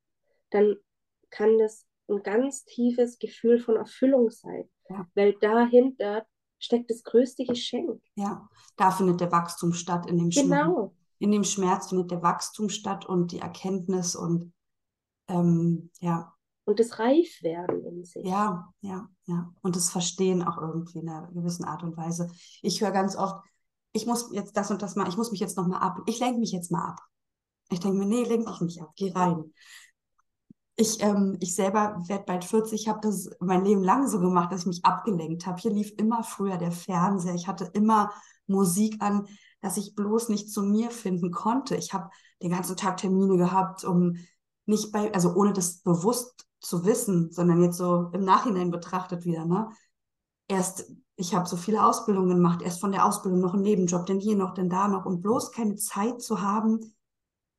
[0.52, 0.76] dann
[1.32, 5.08] kann das ein ganz tiefes Gefühl von Erfüllung sein, ja.
[5.16, 6.28] weil dahinter
[6.60, 8.00] steckt das größte Geschenk.
[8.14, 8.48] Ja,
[8.78, 10.68] da findet der Wachstum statt in dem Schmerz.
[10.68, 10.96] Genau.
[11.18, 14.54] In dem Schmerz findet der Wachstum statt und die Erkenntnis und
[15.28, 16.36] ähm, ja,
[16.70, 18.24] und das Reifwerden in sich.
[18.24, 19.52] Ja, ja, ja.
[19.62, 22.30] Und das Verstehen auch irgendwie in einer gewissen Art und Weise.
[22.62, 23.44] Ich höre ganz oft,
[23.92, 26.40] ich muss jetzt das und das mal, ich muss mich jetzt nochmal ab, ich lenke
[26.40, 27.00] mich jetzt mal ab.
[27.72, 29.52] Ich denke mir, nee, lenk dich nicht ab, geh rein.
[30.76, 34.62] Ich, ähm, ich selber werde bald 40, habe das mein Leben lang so gemacht, dass
[34.62, 35.60] ich mich abgelenkt habe.
[35.60, 38.12] Hier lief immer früher der Fernseher, ich hatte immer
[38.46, 39.28] Musik an,
[39.62, 41.76] dass ich bloß nicht zu mir finden konnte.
[41.76, 42.12] Ich habe
[42.44, 44.18] den ganzen Tag Termine gehabt, um
[44.68, 49.46] nicht bei, also ohne das bewusst zu wissen, sondern jetzt so im Nachhinein betrachtet wieder,
[49.46, 49.70] ne?
[50.48, 54.20] Erst, ich habe so viele Ausbildungen gemacht, erst von der Ausbildung noch einen Nebenjob, denn
[54.20, 56.96] hier noch, denn da noch und bloß keine Zeit zu haben,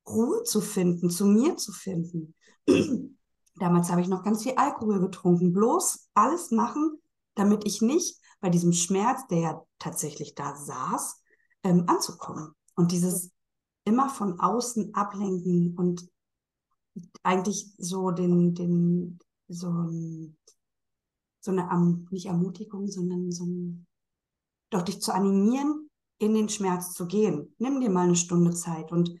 [0.07, 2.35] Ruhe zu finden, zu mir zu finden.
[3.55, 7.01] Damals habe ich noch ganz viel Alkohol getrunken, bloß alles machen,
[7.35, 11.21] damit ich nicht bei diesem Schmerz, der ja tatsächlich da saß,
[11.63, 12.53] ähm, anzukommen.
[12.75, 13.31] Und dieses
[13.85, 16.07] immer von außen ablenken und
[17.23, 19.71] eigentlich so den, den, so,
[21.39, 23.87] so eine, nicht Ermutigung, sondern so ein,
[24.69, 27.53] doch dich zu animieren, in den Schmerz zu gehen.
[27.57, 29.19] Nimm dir mal eine Stunde Zeit und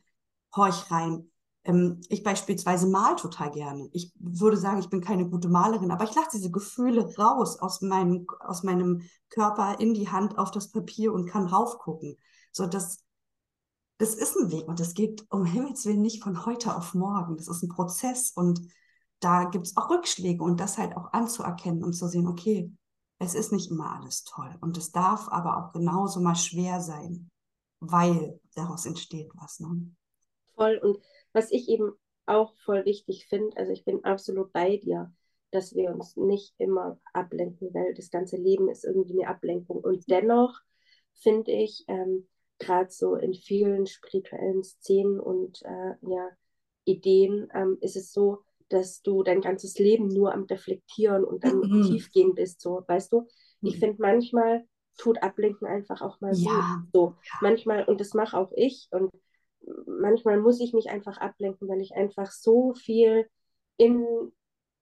[0.55, 1.31] horch rein.
[1.63, 3.89] Ähm, ich beispielsweise mal total gerne.
[3.91, 7.81] Ich würde sagen, ich bin keine gute Malerin, aber ich lasse diese Gefühle raus aus
[7.81, 12.17] meinem, aus meinem Körper in die Hand auf das Papier und kann raufgucken.
[12.51, 13.03] So, das,
[14.01, 17.37] das ist ein Weg und das geht um Himmels Willen nicht von heute auf morgen.
[17.37, 18.59] Das ist ein Prozess und
[19.19, 22.71] da gibt es auch Rückschläge und das halt auch anzuerkennen und zu sehen, okay,
[23.19, 27.29] es ist nicht immer alles toll und es darf aber auch genauso mal schwer sein,
[27.79, 29.59] weil daraus entsteht was.
[29.59, 29.91] Ne?
[30.55, 30.97] Voll und
[31.31, 31.91] was ich eben
[32.25, 35.13] auch voll wichtig finde, also ich bin absolut bei dir,
[35.51, 39.77] dass wir uns nicht immer ablenken, weil das ganze Leben ist irgendwie eine Ablenkung.
[39.77, 40.59] Und dennoch
[41.13, 42.25] finde ich, ähm,
[42.61, 46.29] gerade so in vielen spirituellen Szenen und äh, ja,
[46.85, 51.59] Ideen ähm, ist es so, dass du dein ganzes Leben nur am Reflektieren und am
[51.59, 51.83] mhm.
[51.83, 53.27] Tiefgehen bist, so, weißt du?
[53.61, 53.79] Ich mhm.
[53.79, 54.63] finde manchmal
[54.97, 56.51] tut Ablenken einfach auch mal ja.
[56.51, 56.89] gut.
[56.93, 59.11] So, manchmal, und das mache auch ich, und
[59.85, 63.27] manchmal muss ich mich einfach ablenken, weil ich einfach so viel
[63.77, 64.05] in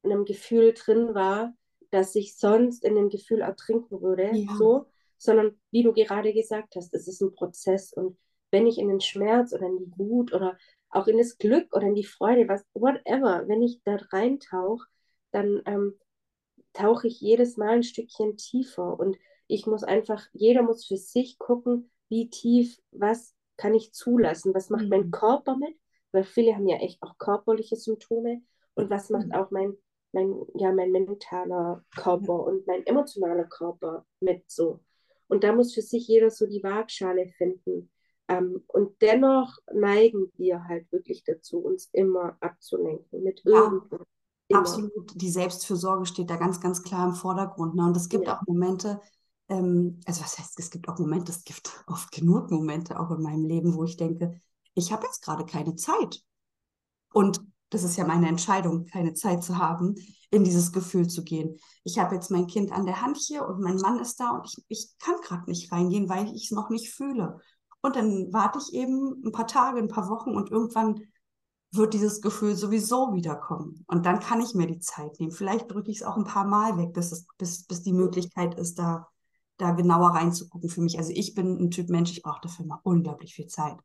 [0.03, 1.53] einem Gefühl drin war,
[1.91, 4.31] dass ich sonst in dem Gefühl ertrinken würde.
[4.33, 4.55] Ja.
[4.57, 4.85] So,
[5.19, 8.17] sondern wie du gerade gesagt hast, es ist ein Prozess und
[8.51, 10.57] wenn ich in den Schmerz oder in die Wut oder
[10.89, 14.87] auch in das Glück oder in die Freude, was, whatever, wenn ich da reintauche,
[15.31, 15.93] dann ähm,
[16.73, 21.37] tauche ich jedes Mal ein Stückchen tiefer und ich muss einfach, jeder muss für sich
[21.37, 24.53] gucken, wie tief, was kann ich zulassen?
[24.53, 24.89] Was macht mhm.
[24.89, 25.75] mein Körper mit?
[26.11, 28.41] Weil viele haben ja echt auch körperliche Symptome.
[28.73, 29.33] Und was macht mhm.
[29.33, 29.75] auch mein,
[30.11, 34.79] mein, ja, mein mentaler Körper und mein emotionaler Körper mit so?
[35.29, 37.89] Und da muss für sich jeder so die Waagschale finden.
[38.27, 44.01] Ähm, und dennoch neigen wir halt wirklich dazu, uns immer abzulenken mit ja, irgendwas.
[44.51, 45.11] Absolut.
[45.15, 47.75] Die Selbstfürsorge steht da ganz, ganz klar im Vordergrund.
[47.75, 47.85] Ne?
[47.85, 48.37] Und es gibt ja.
[48.37, 48.99] auch Momente,
[49.47, 53.21] ähm, also was heißt, es gibt auch Momente, es gibt oft genug Momente auch in
[53.21, 54.41] meinem Leben, wo ich denke,
[54.73, 56.21] ich habe jetzt gerade keine Zeit.
[57.13, 59.95] Und das ist ja meine Entscheidung, keine Zeit zu haben,
[60.31, 61.57] in dieses Gefühl zu gehen.
[61.83, 64.45] Ich habe jetzt mein Kind an der Hand hier und mein Mann ist da und
[64.45, 67.39] ich, ich kann gerade nicht reingehen, weil ich es noch nicht fühle.
[67.81, 71.01] Und dann warte ich eben ein paar Tage, ein paar Wochen und irgendwann
[71.71, 73.85] wird dieses Gefühl sowieso wiederkommen.
[73.87, 75.31] Und dann kann ich mir die Zeit nehmen.
[75.31, 78.55] Vielleicht drücke ich es auch ein paar Mal weg, bis, es, bis, bis die Möglichkeit
[78.55, 79.07] ist, da
[79.59, 80.97] da genauer reinzugucken für mich.
[80.97, 83.77] Also ich bin ein Typ Mensch, ich brauche dafür mal unglaublich viel Zeit.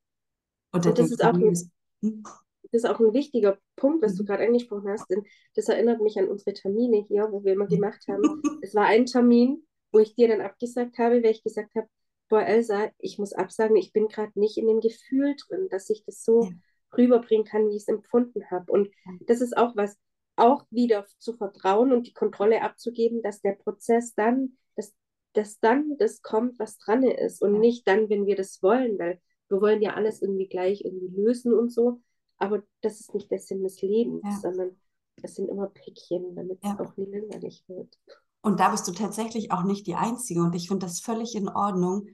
[0.73, 2.23] Und, und das, ist auch hm?
[2.73, 4.19] Das ist auch ein wichtiger Punkt, was mhm.
[4.19, 5.25] du gerade angesprochen hast, denn
[5.55, 8.43] das erinnert mich an unsere Termine hier, wo wir immer gemacht haben.
[8.63, 11.89] es war ein Termin, wo ich dir dann abgesagt habe, weil ich gesagt habe,
[12.29, 16.05] boah, Elsa, ich muss absagen, ich bin gerade nicht in dem Gefühl drin, dass ich
[16.05, 16.51] das so ja.
[16.97, 18.73] rüberbringen kann, wie ich es empfunden habe.
[18.73, 18.89] Und
[19.27, 19.97] das ist auch was,
[20.37, 24.57] auch wieder zu vertrauen und die Kontrolle abzugeben, dass der Prozess dann
[25.35, 29.21] dass dann das kommt, was dran ist und nicht dann, wenn wir das wollen, weil
[29.49, 32.01] wir wollen ja alles irgendwie gleich irgendwie lösen und so,
[32.39, 34.39] aber das ist nicht der Sinn des Lebens, ja.
[34.41, 34.77] sondern
[35.23, 36.75] es sind immer Päckchen, damit ja.
[36.75, 37.99] es auch nie langweilig wird.
[38.43, 41.49] Und da bist du tatsächlich auch nicht die Einzige und ich finde das völlig in
[41.49, 42.09] Ordnung.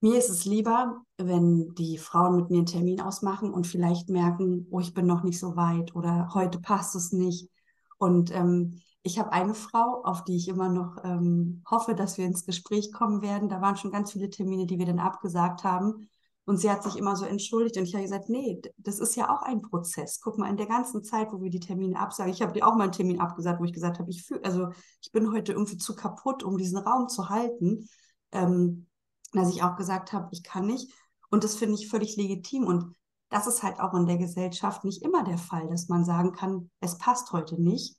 [0.00, 4.66] Mir ist es lieber, wenn die Frauen mit mir einen Termin ausmachen und vielleicht merken,
[4.70, 7.50] oh, ich bin noch nicht so weit oder heute passt es nicht.
[7.96, 12.26] Und ähm, ich habe eine Frau, auf die ich immer noch ähm, hoffe, dass wir
[12.26, 13.48] ins Gespräch kommen werden.
[13.48, 16.10] Da waren schon ganz viele Termine, die wir dann abgesagt haben.
[16.46, 19.34] Und sie hat sich immer so entschuldigt und ich habe gesagt, nee, das ist ja
[19.34, 20.20] auch ein Prozess.
[20.20, 22.76] Guck mal, in der ganzen Zeit, wo wir die Termine absagen, ich habe dir auch
[22.76, 24.68] mal einen Termin abgesagt, wo ich gesagt habe, ich fühle, also
[25.02, 27.88] ich bin heute irgendwie zu kaputt, um diesen Raum zu halten,
[28.30, 28.86] ähm,
[29.32, 30.92] dass ich auch gesagt habe, ich kann nicht.
[31.30, 32.64] Und das finde ich völlig legitim.
[32.64, 32.94] Und
[33.28, 36.70] das ist halt auch in der Gesellschaft nicht immer der Fall, dass man sagen kann,
[36.78, 37.96] es passt heute nicht.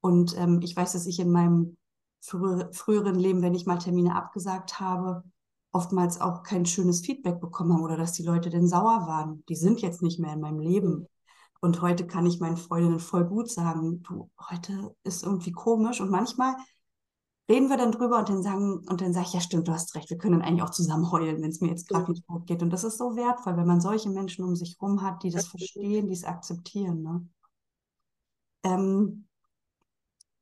[0.00, 1.76] Und ähm, ich weiß, dass ich in meinem
[2.20, 5.22] frü früheren Leben, wenn ich mal Termine abgesagt habe,
[5.74, 9.44] oftmals auch kein schönes Feedback bekommen habe oder dass die Leute denn sauer waren.
[9.48, 11.06] Die sind jetzt nicht mehr in meinem Leben.
[11.60, 16.00] Und heute kann ich meinen Freundinnen voll gut sagen, du, heute ist irgendwie komisch.
[16.00, 16.54] Und manchmal
[17.50, 19.94] reden wir dann drüber und dann sagen, und dann sage ich, ja stimmt, du hast
[19.96, 22.62] recht, wir können eigentlich auch zusammen heulen, wenn es mir jetzt gerade nicht gut geht.
[22.62, 25.48] Und das ist so wertvoll, wenn man solche Menschen um sich herum hat, die das
[25.48, 27.02] verstehen, die es akzeptieren.
[27.02, 27.28] Ne?
[28.62, 29.26] Ähm,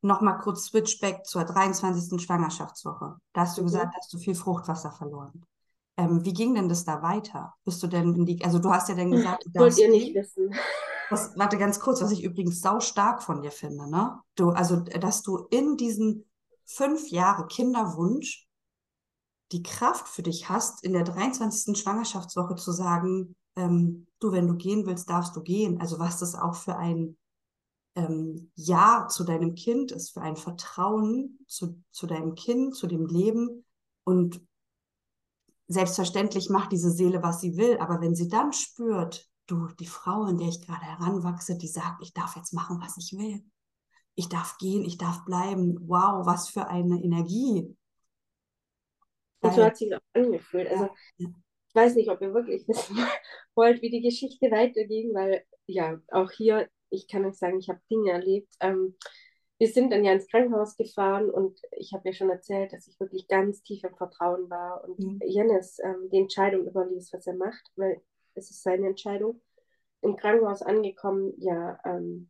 [0.02, 2.20] nochmal kurz Switchback zur 23.
[2.20, 3.16] Schwangerschaftswoche.
[3.32, 3.66] Da hast du mhm.
[3.66, 5.44] gesagt, hast du viel Fruchtwasser verloren.
[5.96, 7.54] Ähm, wie ging denn das da weiter?
[7.64, 10.14] Bist du denn in die, also du hast ja dann gesagt, du Wollt ihr nicht
[10.14, 10.54] wissen.
[11.10, 14.18] Was, warte ganz kurz, was ich übrigens sau stark von dir finde, ne?
[14.34, 16.24] Du, also, dass du in diesen
[16.64, 18.48] fünf Jahre Kinderwunsch
[19.52, 21.76] die Kraft für dich hast, in der 23.
[21.76, 25.80] Schwangerschaftswoche zu sagen, ähm, du, wenn du gehen willst, darfst du gehen.
[25.80, 27.18] Also was das auch für ein
[27.94, 33.06] ähm, Ja zu deinem Kind ist, für ein Vertrauen zu, zu deinem Kind, zu dem
[33.06, 33.64] Leben.
[34.04, 34.40] Und
[35.68, 40.26] selbstverständlich macht diese Seele, was sie will, aber wenn sie dann spürt, du, die Frau,
[40.26, 43.44] in der ich gerade heranwachse, die sagt, ich darf jetzt machen, was ich will.
[44.14, 45.78] Ich darf gehen, ich darf bleiben.
[45.88, 47.74] Wow, was für eine Energie.
[49.40, 50.68] Und so hat sich auch angefühlt.
[50.70, 51.28] Also, ja.
[51.68, 52.96] ich weiß nicht, ob ihr wirklich wissen
[53.54, 57.80] wollt, wie die Geschichte weiterging, weil ja, auch hier, ich kann euch sagen, ich habe
[57.90, 58.54] Dinge erlebt.
[58.60, 58.96] Ähm,
[59.58, 62.98] wir sind dann ja ins Krankenhaus gefahren und ich habe ja schon erzählt, dass ich
[62.98, 65.20] wirklich ganz tief im Vertrauen war und mhm.
[65.22, 68.02] Ähm, die Entscheidung überließ, was er macht, weil
[68.34, 69.40] es ist seine Entscheidung.
[70.00, 72.28] Im Krankenhaus angekommen, ja, ähm,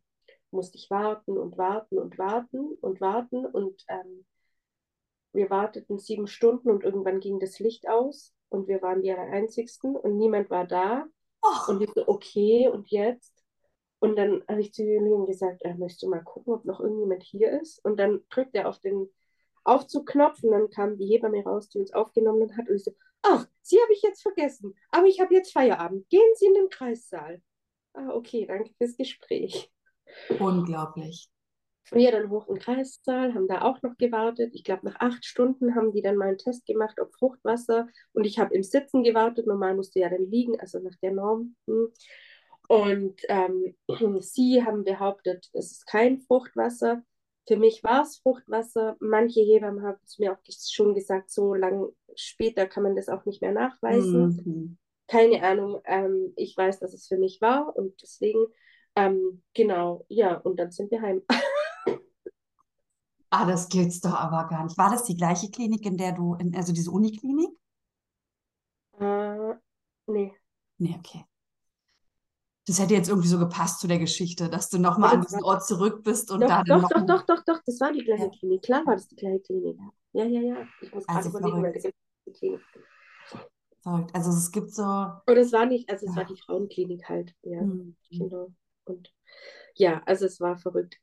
[0.51, 4.25] musste ich warten und warten und warten und warten und ähm,
[5.33, 9.95] wir warteten sieben Stunden und irgendwann ging das Licht aus und wir waren die Einzigsten
[9.95, 11.07] und niemand war da.
[11.41, 11.71] Oh.
[11.71, 13.42] Und ich so, okay, und jetzt?
[14.03, 17.23] Und dann habe ich zu Julian gesagt, äh, möchtest du mal gucken, ob noch irgendjemand
[17.23, 17.79] hier ist?
[17.85, 19.09] Und dann drückt er auf den
[19.63, 22.91] Aufzugknopf und dann kam die Hebamme raus, die uns aufgenommen hat und ich so,
[23.21, 26.09] ach, sie habe ich jetzt vergessen, aber ich habe jetzt Feierabend.
[26.09, 27.41] Gehen Sie in den Kreissaal.
[27.93, 29.71] Ah, okay, danke fürs Gespräch.
[30.37, 31.29] Unglaublich.
[31.91, 34.51] Wir dann hoch im Kreissaal, haben da auch noch gewartet.
[34.53, 37.87] Ich glaube, nach acht Stunden haben die dann mal einen Test gemacht, ob Fruchtwasser.
[38.11, 39.47] Und ich habe im Sitzen gewartet.
[39.47, 41.55] Normal musste ja dann liegen, also nach der Norm.
[41.67, 41.87] Hm.
[42.67, 43.75] Und ähm,
[44.21, 47.03] sie haben behauptet, es ist kein Fruchtwasser.
[47.47, 48.95] Für mich war es Fruchtwasser.
[48.99, 50.37] Manche Hebammen haben es mir auch
[50.71, 54.41] schon gesagt, so lange später kann man das auch nicht mehr nachweisen.
[54.45, 54.77] Mhm.
[55.07, 55.81] Keine Ahnung.
[55.85, 58.45] Ähm, ich weiß, dass es für mich war und deswegen,
[58.95, 61.21] ähm, genau, ja, und dann sind wir heim.
[63.35, 64.77] Ah, das gibt's doch aber gar nicht.
[64.77, 67.49] War das die gleiche Klinik, in der du, in, also diese Uniklinik?
[68.99, 69.55] Äh,
[70.05, 70.35] nee.
[70.77, 71.25] Nee, okay.
[72.65, 75.43] Das hätte jetzt irgendwie so gepasst zu der Geschichte, dass du nochmal ja, an diesen
[75.43, 76.81] Ort zurück bist und doch, da dann.
[76.81, 78.29] Doch, doch, doch, doch, doch, das war die gleiche.
[78.29, 78.61] Klinik.
[78.61, 79.77] Klar war das die gleiche Klinik.
[80.13, 80.67] Ja, ja, ja.
[80.81, 81.91] Ich muss also gerade überlegen,
[82.33, 82.61] Klinik.
[83.81, 84.15] Verrückt.
[84.15, 84.83] Also es gibt so.
[84.83, 86.17] Und es war nicht, also es ja.
[86.17, 87.35] war die Frauenklinik halt.
[87.41, 87.97] Ja, mhm.
[88.09, 88.47] genau.
[88.85, 89.13] Und
[89.75, 90.99] ja, also es war verrückt.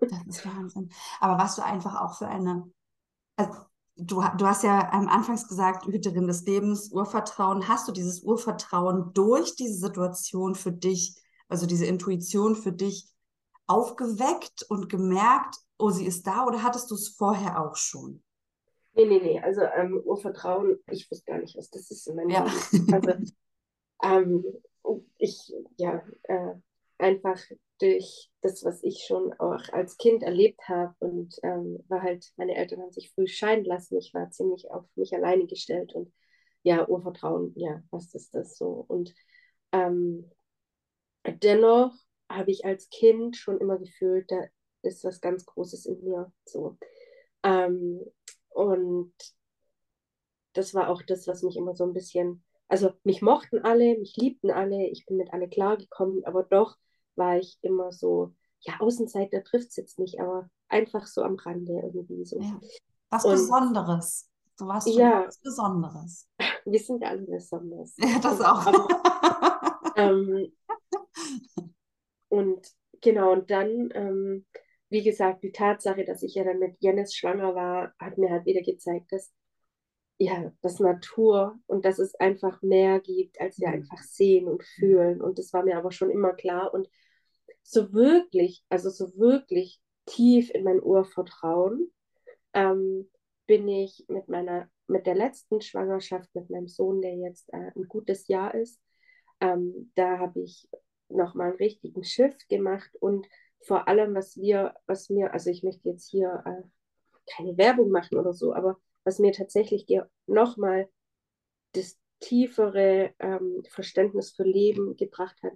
[0.00, 0.90] Das ist Wahnsinn.
[1.20, 2.70] Aber was du einfach auch für eine,
[3.36, 3.54] also
[3.96, 7.68] du, du hast ja am Anfangs gesagt, Hüterin des Lebens, Urvertrauen.
[7.68, 11.16] Hast du dieses Urvertrauen durch diese Situation für dich,
[11.48, 13.08] also diese Intuition für dich
[13.66, 18.22] aufgeweckt und gemerkt, oh, sie ist da oder hattest du es vorher auch schon?
[18.94, 19.40] Nee, nee, nee.
[19.40, 22.46] Also ähm, Urvertrauen, ich wusste gar nicht, was das ist in meinem ja.
[22.72, 22.94] Leben.
[22.94, 23.12] Also
[24.02, 24.44] ähm,
[25.18, 26.54] ich, ja, äh,
[26.98, 27.40] einfach
[27.80, 32.54] durch das, was ich schon auch als Kind erlebt habe und ähm, war halt, meine
[32.54, 33.98] Eltern haben sich früh scheiden lassen.
[33.98, 36.12] Ich war ziemlich auf mich alleine gestellt und
[36.62, 38.84] ja, Urvertrauen, ja, was ist das so?
[38.88, 39.14] Und
[39.72, 40.30] ähm,
[41.42, 41.92] dennoch
[42.30, 44.44] habe ich als Kind schon immer gefühlt, da
[44.82, 46.78] ist was ganz Großes in mir so.
[47.42, 48.00] Ähm,
[48.50, 49.12] und
[50.52, 54.16] das war auch das, was mich immer so ein bisschen, also mich mochten alle, mich
[54.16, 56.76] liebten alle, ich bin mit alle klargekommen, aber doch
[57.16, 61.72] war ich immer so, ja, Außenseiter trifft es jetzt nicht, aber einfach so am Rande
[61.72, 62.40] irgendwie so.
[62.40, 62.60] Ja.
[63.10, 64.30] Was und, Besonderes.
[64.58, 66.28] Du warst schon ja, was Besonderes.
[66.64, 67.94] Wir sind alle besonders.
[67.98, 68.66] Ja, das auch.
[68.66, 70.52] Aber, ähm,
[72.28, 72.66] und
[73.00, 74.46] genau, und dann, ähm,
[74.88, 78.46] wie gesagt, die Tatsache, dass ich ja dann mit Jennis schwanger war, hat mir halt
[78.46, 79.32] wieder gezeigt, dass
[80.18, 83.74] ja, das Natur und dass es einfach mehr gibt, als wir mhm.
[83.74, 85.20] einfach sehen und fühlen.
[85.20, 86.72] Und das war mir aber schon immer klar.
[86.72, 86.88] Und
[87.64, 91.90] so wirklich, also so wirklich tief in mein Urvertrauen,
[92.52, 93.10] ähm,
[93.46, 97.88] bin ich mit meiner, mit der letzten Schwangerschaft mit meinem Sohn, der jetzt äh, ein
[97.88, 98.80] gutes Jahr ist,
[99.40, 100.68] ähm, da habe ich
[101.08, 103.26] nochmal einen richtigen Shift gemacht und
[103.60, 106.62] vor allem, was wir, was mir, also ich möchte jetzt hier äh,
[107.34, 109.86] keine Werbung machen oder so, aber was mir tatsächlich
[110.26, 110.88] nochmal
[111.72, 115.54] das tiefere ähm, Verständnis für Leben gebracht hat,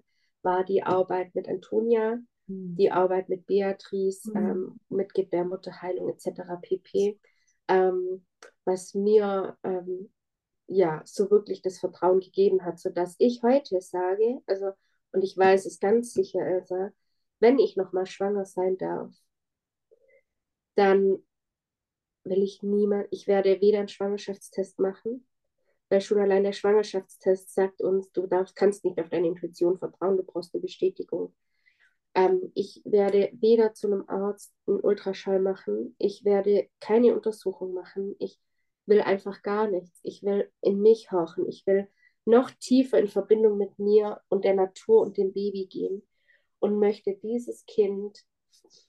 [0.49, 2.75] war die Arbeit mit Antonia, mhm.
[2.75, 4.37] die Arbeit mit Beatrice, mhm.
[4.37, 6.41] ähm, mit Gebärmutterheilung etc.
[6.63, 7.21] pp.
[7.69, 8.25] Ähm,
[8.65, 10.11] was mir ähm,
[10.67, 14.71] ja so wirklich das Vertrauen gegeben hat, sodass ich heute sage, also
[15.13, 16.93] und ich weiß es ganz sicher, Elsa,
[17.41, 19.15] wenn ich nochmal schwanger sein darf,
[20.77, 21.19] dann
[22.25, 25.28] will ich niemand, ich werde weder einen Schwangerschaftstest machen,
[26.01, 30.23] schon allein der Schwangerschaftstest sagt uns, du darfst, kannst nicht auf deine Intuition vertrauen, du
[30.23, 31.35] brauchst eine Bestätigung.
[32.15, 38.17] Ähm, ich werde weder zu einem Arzt einen Ultraschall machen, ich werde keine Untersuchung machen,
[38.19, 38.39] ich
[38.89, 40.01] will einfach gar nichts.
[40.03, 41.89] Ich will in mich horchen, ich will
[42.25, 46.03] noch tiefer in Verbindung mit mir und der Natur und dem Baby gehen
[46.59, 48.25] und möchte dieses Kind,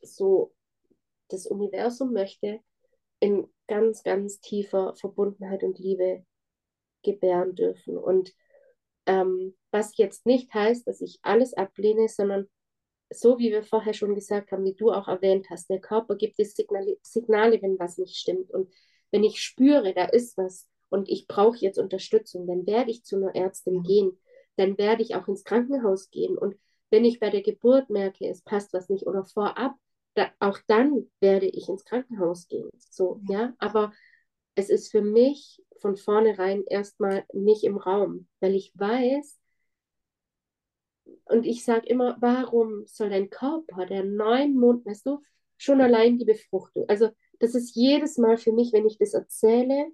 [0.01, 0.53] so
[1.27, 2.61] das Universum möchte,
[3.19, 6.25] in ganz, ganz tiefer Verbundenheit und Liebe
[7.03, 7.97] gebären dürfen.
[7.97, 8.33] Und
[9.05, 12.47] ähm, was jetzt nicht heißt, dass ich alles ablehne, sondern
[13.11, 16.37] so wie wir vorher schon gesagt haben, wie du auch erwähnt hast, der Körper gibt
[16.37, 18.51] die Signale, Signale, wenn was nicht stimmt.
[18.51, 18.71] Und
[19.11, 23.15] wenn ich spüre, da ist was und ich brauche jetzt Unterstützung, dann werde ich zu
[23.15, 24.19] einer Ärztin gehen.
[24.57, 26.37] Dann werde ich auch ins Krankenhaus gehen.
[26.37, 26.55] Und
[26.89, 29.75] wenn ich bei der Geburt merke, es passt was nicht oder vorab,
[30.15, 32.69] da, auch dann werde ich ins Krankenhaus gehen.
[32.77, 33.39] So, ja.
[33.39, 33.93] ja, aber
[34.55, 39.39] es ist für mich von vornherein erstmal nicht im Raum, weil ich weiß,
[41.25, 45.23] und ich sage immer, warum soll dein Körper, der neun Monate, weißt du,
[45.57, 47.09] schon allein die Befruchtung, also
[47.39, 49.91] das ist jedes Mal für mich, wenn ich das erzähle,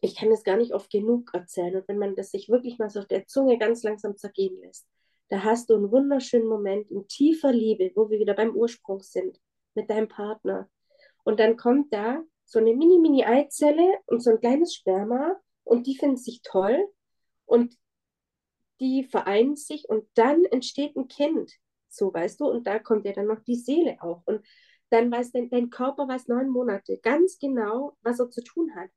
[0.00, 1.76] ich kann das gar nicht oft genug erzählen.
[1.76, 4.86] Und wenn man das sich wirklich mal so auf der Zunge ganz langsam zergehen lässt,
[5.28, 9.40] da hast du einen wunderschönen Moment in tiefer Liebe, wo wir wieder beim Ursprung sind,
[9.74, 10.68] mit deinem Partner.
[11.24, 16.16] Und dann kommt da so eine mini-mini-Eizelle und so ein kleines Sperma und die finden
[16.16, 16.88] sich toll
[17.44, 17.76] und
[18.80, 21.52] die vereinen sich und dann entsteht ein Kind.
[21.88, 24.22] So, weißt du, und da kommt ja dann noch die Seele auch.
[24.26, 24.46] Und
[24.90, 28.90] dann weiß dein, dein Körper weiß neun Monate ganz genau, was er zu tun hat.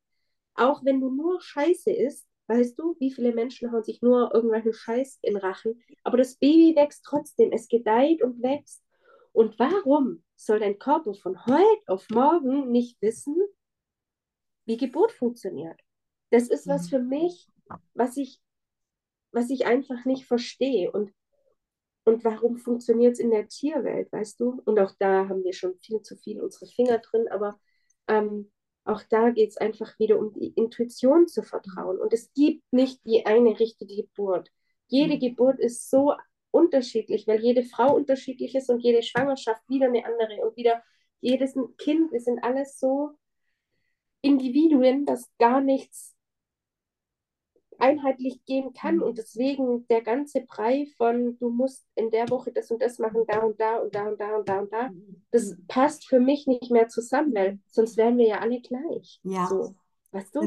[0.53, 4.73] Auch wenn du nur Scheiße isst, weißt du, wie viele Menschen hauen sich nur irgendwelchen
[4.73, 8.83] Scheiß in Rachen, aber das Baby wächst trotzdem, es gedeiht und wächst.
[9.31, 13.35] Und warum soll dein Körper von heute auf morgen nicht wissen,
[14.65, 15.79] wie Geburt funktioniert?
[16.31, 16.89] Das ist was mhm.
[16.89, 17.47] für mich,
[17.93, 18.39] was ich,
[19.31, 20.91] was ich einfach nicht verstehe.
[20.91, 21.11] Und
[22.09, 24.61] und warum funktioniert es in der Tierwelt, weißt du?
[24.65, 27.59] Und auch da haben wir schon viel zu viel unsere Finger drin, aber
[28.07, 28.51] ähm,
[28.83, 31.99] auch da geht es einfach wieder um die Intuition zu vertrauen.
[31.99, 34.49] Und es gibt nicht die eine richtige Geburt.
[34.87, 35.19] Jede mhm.
[35.19, 36.15] Geburt ist so
[36.51, 40.83] unterschiedlich, weil jede Frau unterschiedlich ist und jede Schwangerschaft wieder eine andere und wieder
[41.21, 43.11] jedes Kind, wir sind alles so
[44.21, 46.15] Individuen, dass gar nichts
[47.79, 49.03] einheitlich gehen kann mhm.
[49.03, 53.23] und deswegen der ganze Brei von du musst in der Woche das und das machen,
[53.27, 54.89] da und da und da und da und da und da,
[55.31, 55.67] das mhm.
[55.67, 59.19] passt für mich nicht mehr zusammen, weil sonst wären wir ja alle gleich.
[59.23, 59.47] Ja.
[59.47, 59.75] So,
[60.11, 60.39] weißt du?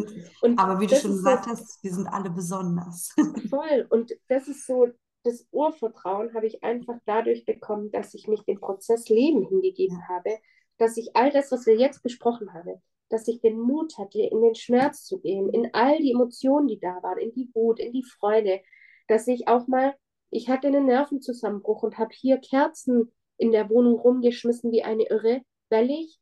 [0.42, 3.14] Und Aber wie du schon gesagt hast, wir sind alle besonders.
[3.48, 3.86] Voll.
[3.88, 4.88] Und das ist so,
[5.24, 10.38] das Urvertrauen habe ich einfach dadurch bekommen, dass ich mich dem Prozess Leben hingegeben habe,
[10.78, 14.40] dass ich all das, was wir jetzt besprochen haben, dass ich den Mut hatte, in
[14.40, 17.92] den Schmerz zu gehen, in all die Emotionen, die da waren, in die Wut, in
[17.92, 18.60] die Freude,
[19.06, 19.94] dass ich auch mal,
[20.30, 25.42] ich hatte einen Nervenzusammenbruch und habe hier Kerzen in der Wohnung rumgeschmissen wie eine Irre,
[25.68, 26.18] weil ich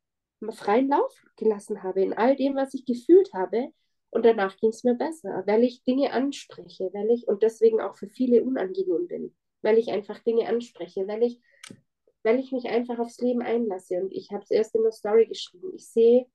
[0.50, 3.68] freien Lauf gelassen habe in all dem, was ich gefühlt habe.
[4.10, 7.94] Und danach ging es mir besser, weil ich Dinge anspreche, weil ich und deswegen auch
[7.94, 11.40] für viele unangenehm bin, weil ich einfach Dinge anspreche, weil ich,
[12.24, 14.02] weil ich mich einfach aufs Leben einlasse.
[14.02, 15.72] Und ich habe es erst in der Story geschrieben.
[15.74, 16.26] Ich sehe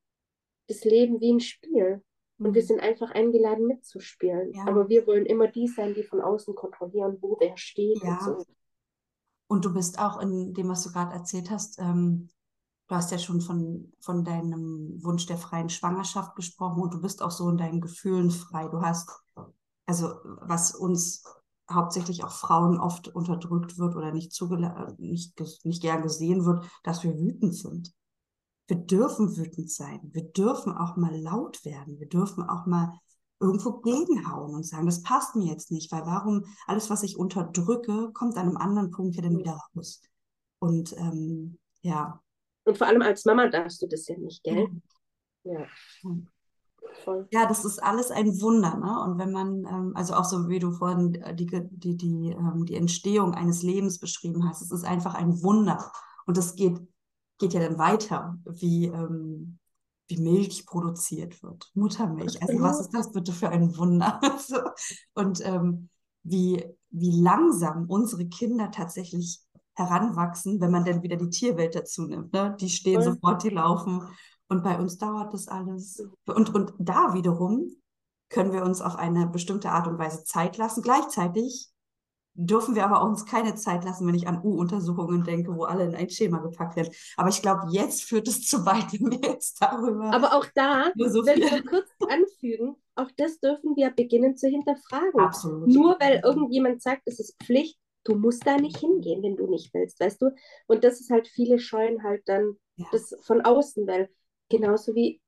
[0.67, 2.01] das Leben wie ein Spiel.
[2.37, 2.67] Und wir mhm.
[2.67, 4.53] sind einfach eingeladen mitzuspielen.
[4.53, 4.67] Ja.
[4.67, 8.17] Aber wir wollen immer die sein, die von außen kontrollieren, wo wer steht ja.
[8.17, 8.45] und so.
[9.47, 12.29] Und du bist auch in dem, was du gerade erzählt hast, ähm,
[12.87, 17.21] du hast ja schon von, von deinem Wunsch der freien Schwangerschaft gesprochen und du bist
[17.21, 18.67] auch so in deinen Gefühlen frei.
[18.67, 19.09] Du hast,
[19.85, 21.23] also was uns
[21.71, 24.39] hauptsächlich auch Frauen oft unterdrückt wird oder nicht,
[24.99, 27.91] nicht, nicht gern gesehen wird, dass wir wütend sind.
[28.67, 29.99] Wir dürfen wütend sein.
[30.13, 31.99] Wir dürfen auch mal laut werden.
[31.99, 32.99] Wir dürfen auch mal
[33.39, 38.11] irgendwo gegenhauen und sagen, das passt mir jetzt nicht, weil warum alles, was ich unterdrücke,
[38.13, 40.01] kommt an einem anderen Punkt ja dann wieder raus.
[40.59, 42.21] Und ähm, ja.
[42.65, 44.67] Und vor allem als Mama darfst du das ja nicht, gell?
[45.43, 45.53] Ja.
[45.53, 45.67] ja.
[47.03, 47.27] Voll.
[47.31, 49.03] Ja, das ist alles ein Wunder, ne?
[49.03, 52.75] Und wenn man, ähm, also auch so wie du vorhin die, die, die, ähm, die
[52.75, 55.91] Entstehung eines Lebens beschrieben hast, es ist einfach ein Wunder.
[56.25, 56.79] Und das geht
[57.37, 59.59] geht ja dann weiter, wie, ähm,
[60.07, 62.41] wie Milch produziert wird, Muttermilch.
[62.41, 64.19] Also was ist das bitte für ein Wunder?
[65.13, 65.89] Und ähm,
[66.23, 69.41] wie, wie langsam unsere Kinder tatsächlich
[69.75, 72.33] heranwachsen, wenn man dann wieder die Tierwelt dazu nimmt.
[72.33, 72.55] Ne?
[72.59, 73.01] Die stehen ja.
[73.01, 74.01] sofort, die laufen.
[74.47, 76.03] Und bei uns dauert das alles.
[76.27, 77.75] Und, und da wiederum
[78.29, 80.81] können wir uns auf eine bestimmte Art und Weise Zeit lassen.
[80.81, 81.71] Gleichzeitig
[82.35, 85.95] dürfen wir aber uns keine Zeit lassen, wenn ich an U-Untersuchungen denke, wo alle in
[85.95, 86.93] ein Schema gepackt werden.
[87.15, 90.13] Aber ich glaube, jetzt führt es zu weit, wenn wir jetzt darüber.
[90.13, 95.19] Aber auch da, so wenn wir kurz anfügen, auch das dürfen wir beginnen zu hinterfragen.
[95.19, 95.67] Absolut.
[95.67, 99.73] Nur weil irgendjemand sagt, es ist Pflicht, du musst da nicht hingehen, wenn du nicht
[99.73, 100.31] willst, weißt du?
[100.67, 102.85] Und das ist halt, viele scheuen halt dann ja.
[102.91, 104.09] das von außen, weil
[104.49, 105.21] genauso wie,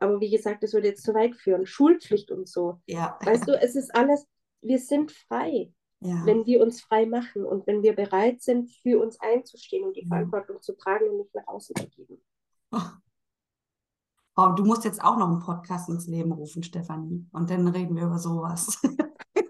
[0.00, 2.80] aber wie gesagt, das würde jetzt zu weit führen, Schulpflicht und so.
[2.86, 3.18] Ja.
[3.22, 4.26] Weißt du, es ist alles,
[4.62, 6.24] wir sind frei ja.
[6.24, 10.06] wenn wir uns frei machen und wenn wir bereit sind, für uns einzustehen und die.
[10.06, 12.20] Verantwortung zu tragen und nicht nach außen zu geben.
[14.36, 17.26] Oh, du musst jetzt auch noch einen Podcast ins Leben rufen, Stefanie.
[17.32, 18.80] Und dann reden wir über sowas.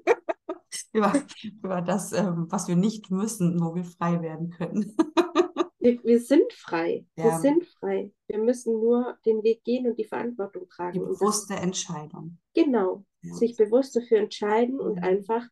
[0.92, 1.12] über,
[1.62, 4.96] über das, ähm, was wir nicht müssen, wo wir frei werden können.
[5.78, 7.06] wir, wir, sind frei.
[7.16, 7.24] Ja.
[7.24, 8.12] Wir sind frei.
[8.26, 10.92] Wir müssen nur den Weg gehen und die Verantwortung tragen.
[10.94, 12.38] Die bewusste Entscheidung.
[12.54, 13.04] Genau.
[13.22, 13.34] Ja.
[13.34, 15.46] Sich bewusst dafür entscheiden und einfach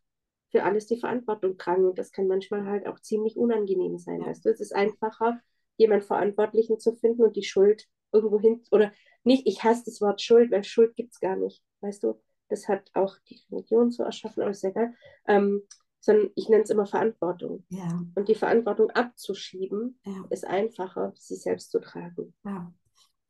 [0.51, 1.85] für alles die Verantwortung tragen.
[1.85, 4.21] Und das kann manchmal halt auch ziemlich unangenehm sein.
[4.21, 4.29] Ja.
[4.29, 5.41] Weißt du, es ist einfacher,
[5.77, 8.93] jemand Verantwortlichen zu finden und die Schuld irgendwo hin, oder
[9.25, 11.63] nicht, ich hasse das Wort Schuld, weil Schuld gibt es gar nicht.
[11.81, 12.19] Weißt du,
[12.49, 14.95] das hat auch die Religion so erschaffen, aber ist egal.
[15.27, 15.63] Ähm,
[16.01, 17.65] sondern ich nenne es immer Verantwortung.
[17.71, 18.01] Ja.
[18.15, 20.25] Und die Verantwortung abzuschieben, ja.
[20.31, 22.35] ist einfacher, sie selbst zu tragen.
[22.45, 22.73] Ja.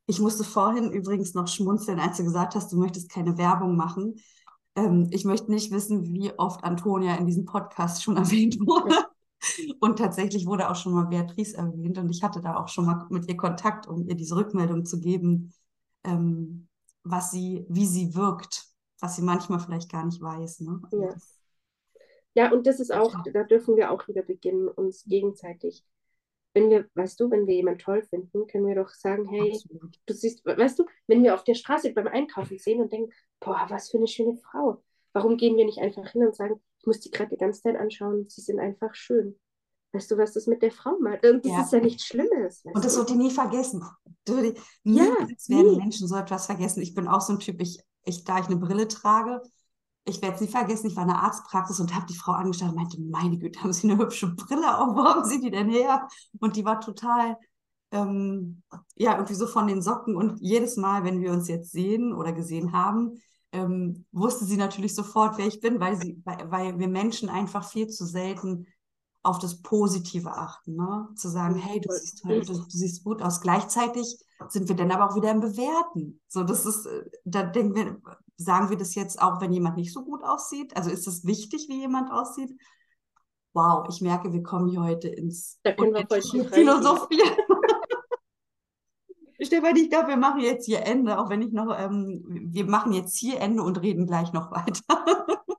[0.05, 4.15] Ich musste vorhin übrigens noch schmunzeln, als du gesagt hast, du möchtest keine Werbung machen.
[4.75, 8.95] Ähm, ich möchte nicht wissen, wie oft Antonia in diesem Podcast schon erwähnt wurde.
[9.79, 13.07] Und tatsächlich wurde auch schon mal Beatrice erwähnt und ich hatte da auch schon mal
[13.09, 15.53] mit ihr Kontakt, um ihr diese Rückmeldung zu geben,
[16.03, 16.67] ähm,
[17.03, 18.68] was sie, wie sie wirkt,
[18.99, 20.61] was sie manchmal vielleicht gar nicht weiß.
[20.61, 20.81] Ne?
[20.91, 21.15] Ja.
[22.35, 25.85] ja, und das ist auch, da dürfen wir auch wieder beginnen, uns gegenseitig
[26.53, 29.99] wenn wir, weißt du, wenn wir jemanden toll finden, können wir doch sagen, hey, Absolut.
[30.05, 33.65] du siehst, weißt du, wenn wir auf der Straße beim Einkaufen sehen und denken, boah,
[33.69, 34.83] was für eine schöne Frau.
[35.13, 37.75] Warum gehen wir nicht einfach hin und sagen, ich muss die gerade die ganze Zeit
[37.75, 39.39] anschauen, sie sind einfach schön.
[39.91, 41.25] Weißt du, was das mit der Frau macht?
[41.25, 41.61] Und das ja.
[41.61, 42.63] ist ja nichts Schlimmes.
[42.63, 43.83] Und das wird die nie vergessen.
[44.23, 45.77] Du, nie ja, werden nie.
[45.77, 46.83] Menschen so etwas vergessen.
[46.83, 49.41] Ich bin auch so ein Typ, ich, ich, da ich eine Brille trage,
[50.05, 52.69] ich werde es nie vergessen, ich war in der Arztpraxis und habe die Frau angeschaut
[52.69, 55.69] und meinte, meine Güte, haben Sie eine hübsche Brille auf, wo haben Sie die denn
[55.69, 56.07] her?
[56.39, 57.37] Und die war total,
[57.91, 58.63] ähm,
[58.95, 60.15] ja, irgendwie so von den Socken.
[60.15, 63.21] Und jedes Mal, wenn wir uns jetzt sehen oder gesehen haben,
[63.51, 67.67] ähm, wusste sie natürlich sofort, wer ich bin, weil, sie, weil, weil wir Menschen einfach
[67.67, 68.67] viel zu selten
[69.23, 70.75] auf das Positive achten.
[70.75, 71.09] Ne?
[71.15, 73.41] Zu sagen, hey, du siehst, toll, du, du, siehst gut aus.
[73.41, 76.21] Gleichzeitig sind wir dann aber auch wieder im Bewerten.
[76.27, 78.01] So, das ist, äh, da denken wir,
[78.37, 80.75] sagen wir das jetzt auch, wenn jemand nicht so gut aussieht?
[80.77, 82.51] Also ist es wichtig, wie jemand aussieht?
[83.53, 86.05] Wow, ich merke, wir kommen hier heute ins da können wir
[86.49, 87.35] Philosophieren.
[89.41, 92.91] Stefan, ich glaube, wir machen jetzt hier Ende, auch wenn ich noch, ähm, wir machen
[92.91, 94.83] jetzt hier Ende und reden gleich noch weiter.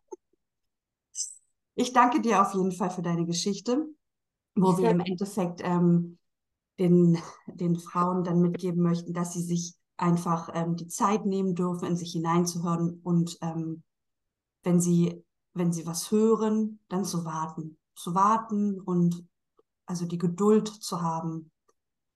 [1.75, 3.87] ich danke dir auf jeden Fall für deine Geschichte,
[4.55, 6.19] wo wir im Endeffekt ähm,
[6.81, 11.87] den, den Frauen dann mitgeben möchten, dass sie sich einfach ähm, die Zeit nehmen dürfen,
[11.87, 13.83] in sich hineinzuhören und ähm,
[14.63, 15.23] wenn sie,
[15.53, 17.79] wenn sie was hören, dann zu warten.
[17.95, 19.27] Zu warten und
[19.85, 21.51] also die Geduld zu haben,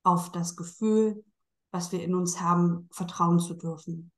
[0.02, 1.24] auf das Gefühl,
[1.70, 4.12] was wir in uns haben, vertrauen zu dürfen.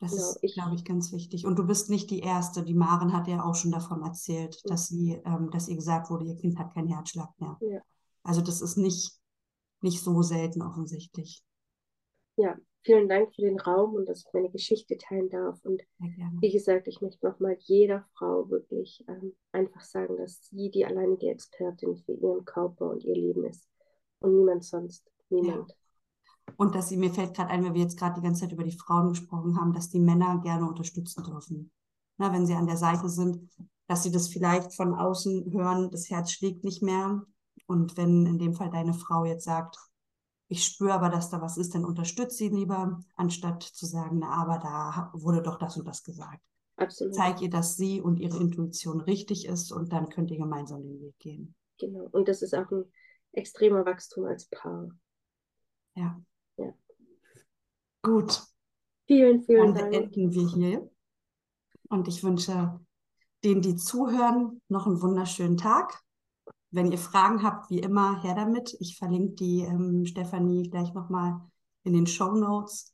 [0.00, 1.46] Das genau, ist, glaube ich, ganz wichtig.
[1.46, 2.62] Und du bist nicht die Erste.
[2.62, 6.26] Die Maren hat ja auch schon davon erzählt, dass sie, ähm, dass ihr gesagt wurde,
[6.26, 7.56] ihr Kind hat keinen Herzschlag mehr.
[7.60, 7.80] Ja.
[8.24, 9.12] Also das ist nicht,
[9.80, 11.44] nicht so selten offensichtlich
[12.36, 15.58] ja, vielen Dank für den Raum und dass ich meine Geschichte teilen darf.
[15.64, 20.84] Und wie gesagt, ich möchte nochmal jeder Frau wirklich ähm, einfach sagen, dass sie die
[20.84, 23.68] alleinige Expertin für ihren Körper und ihr Leben ist.
[24.20, 25.10] Und niemand sonst.
[25.30, 25.70] Niemand.
[25.70, 26.54] Ja.
[26.56, 28.64] Und dass sie, mir fällt gerade ein, weil wir jetzt gerade die ganze Zeit über
[28.64, 31.70] die Frauen gesprochen haben, dass die Männer gerne unterstützen dürfen.
[32.18, 33.48] Na, wenn sie an der Seite sind,
[33.86, 37.22] dass sie das vielleicht von außen hören, das Herz schlägt nicht mehr.
[37.66, 39.78] Und wenn in dem Fall deine Frau jetzt sagt,
[40.48, 44.30] ich spüre aber, dass da was ist, dann unterstütze sie lieber, anstatt zu sagen, na,
[44.30, 46.42] aber da wurde doch das und das gesagt.
[46.76, 47.14] Absolut.
[47.14, 51.00] Zeig ihr, dass sie und ihre Intuition richtig ist und dann könnt ihr gemeinsam den
[51.00, 51.54] Weg gehen.
[51.78, 52.08] Genau.
[52.10, 52.84] Und das ist auch ein
[53.32, 54.88] extremer Wachstum als Paar.
[55.94, 56.20] Ja.
[56.56, 56.72] Ja.
[58.02, 58.42] Gut.
[59.06, 59.94] Vielen, vielen dann Dank.
[59.94, 60.90] enden wir hier.
[61.88, 62.80] Und ich wünsche
[63.44, 66.03] denen, die zuhören, noch einen wunderschönen Tag.
[66.74, 68.76] Wenn ihr Fragen habt, wie immer, her damit.
[68.80, 71.40] Ich verlinke die ähm, Stefanie gleich nochmal
[71.84, 72.92] in den Show Notes.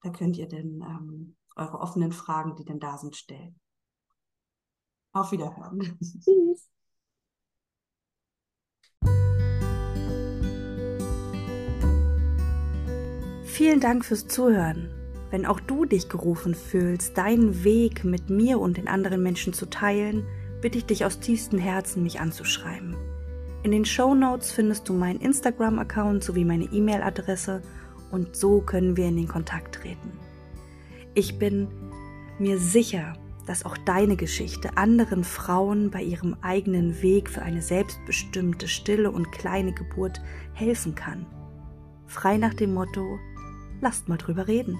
[0.00, 3.60] Da könnt ihr dann ähm, eure offenen Fragen, die denn da sind, stellen.
[5.12, 5.80] Auf Wiederhören.
[6.00, 6.70] Tschüss.
[13.44, 14.88] Vielen Dank fürs Zuhören.
[15.30, 19.66] Wenn auch du dich gerufen fühlst, deinen Weg mit mir und den anderen Menschen zu
[19.68, 20.26] teilen,
[20.64, 22.96] bitte ich dich aus tiefstem Herzen, mich anzuschreiben.
[23.64, 27.60] In den Show Notes findest du meinen Instagram-Account sowie meine E-Mail-Adresse
[28.10, 30.12] und so können wir in den Kontakt treten.
[31.12, 31.68] Ich bin
[32.38, 33.12] mir sicher,
[33.46, 39.32] dass auch deine Geschichte anderen Frauen bei ihrem eigenen Weg für eine selbstbestimmte, stille und
[39.32, 40.22] kleine Geburt
[40.54, 41.26] helfen kann.
[42.06, 43.18] Frei nach dem Motto,
[43.82, 44.78] lasst mal drüber reden.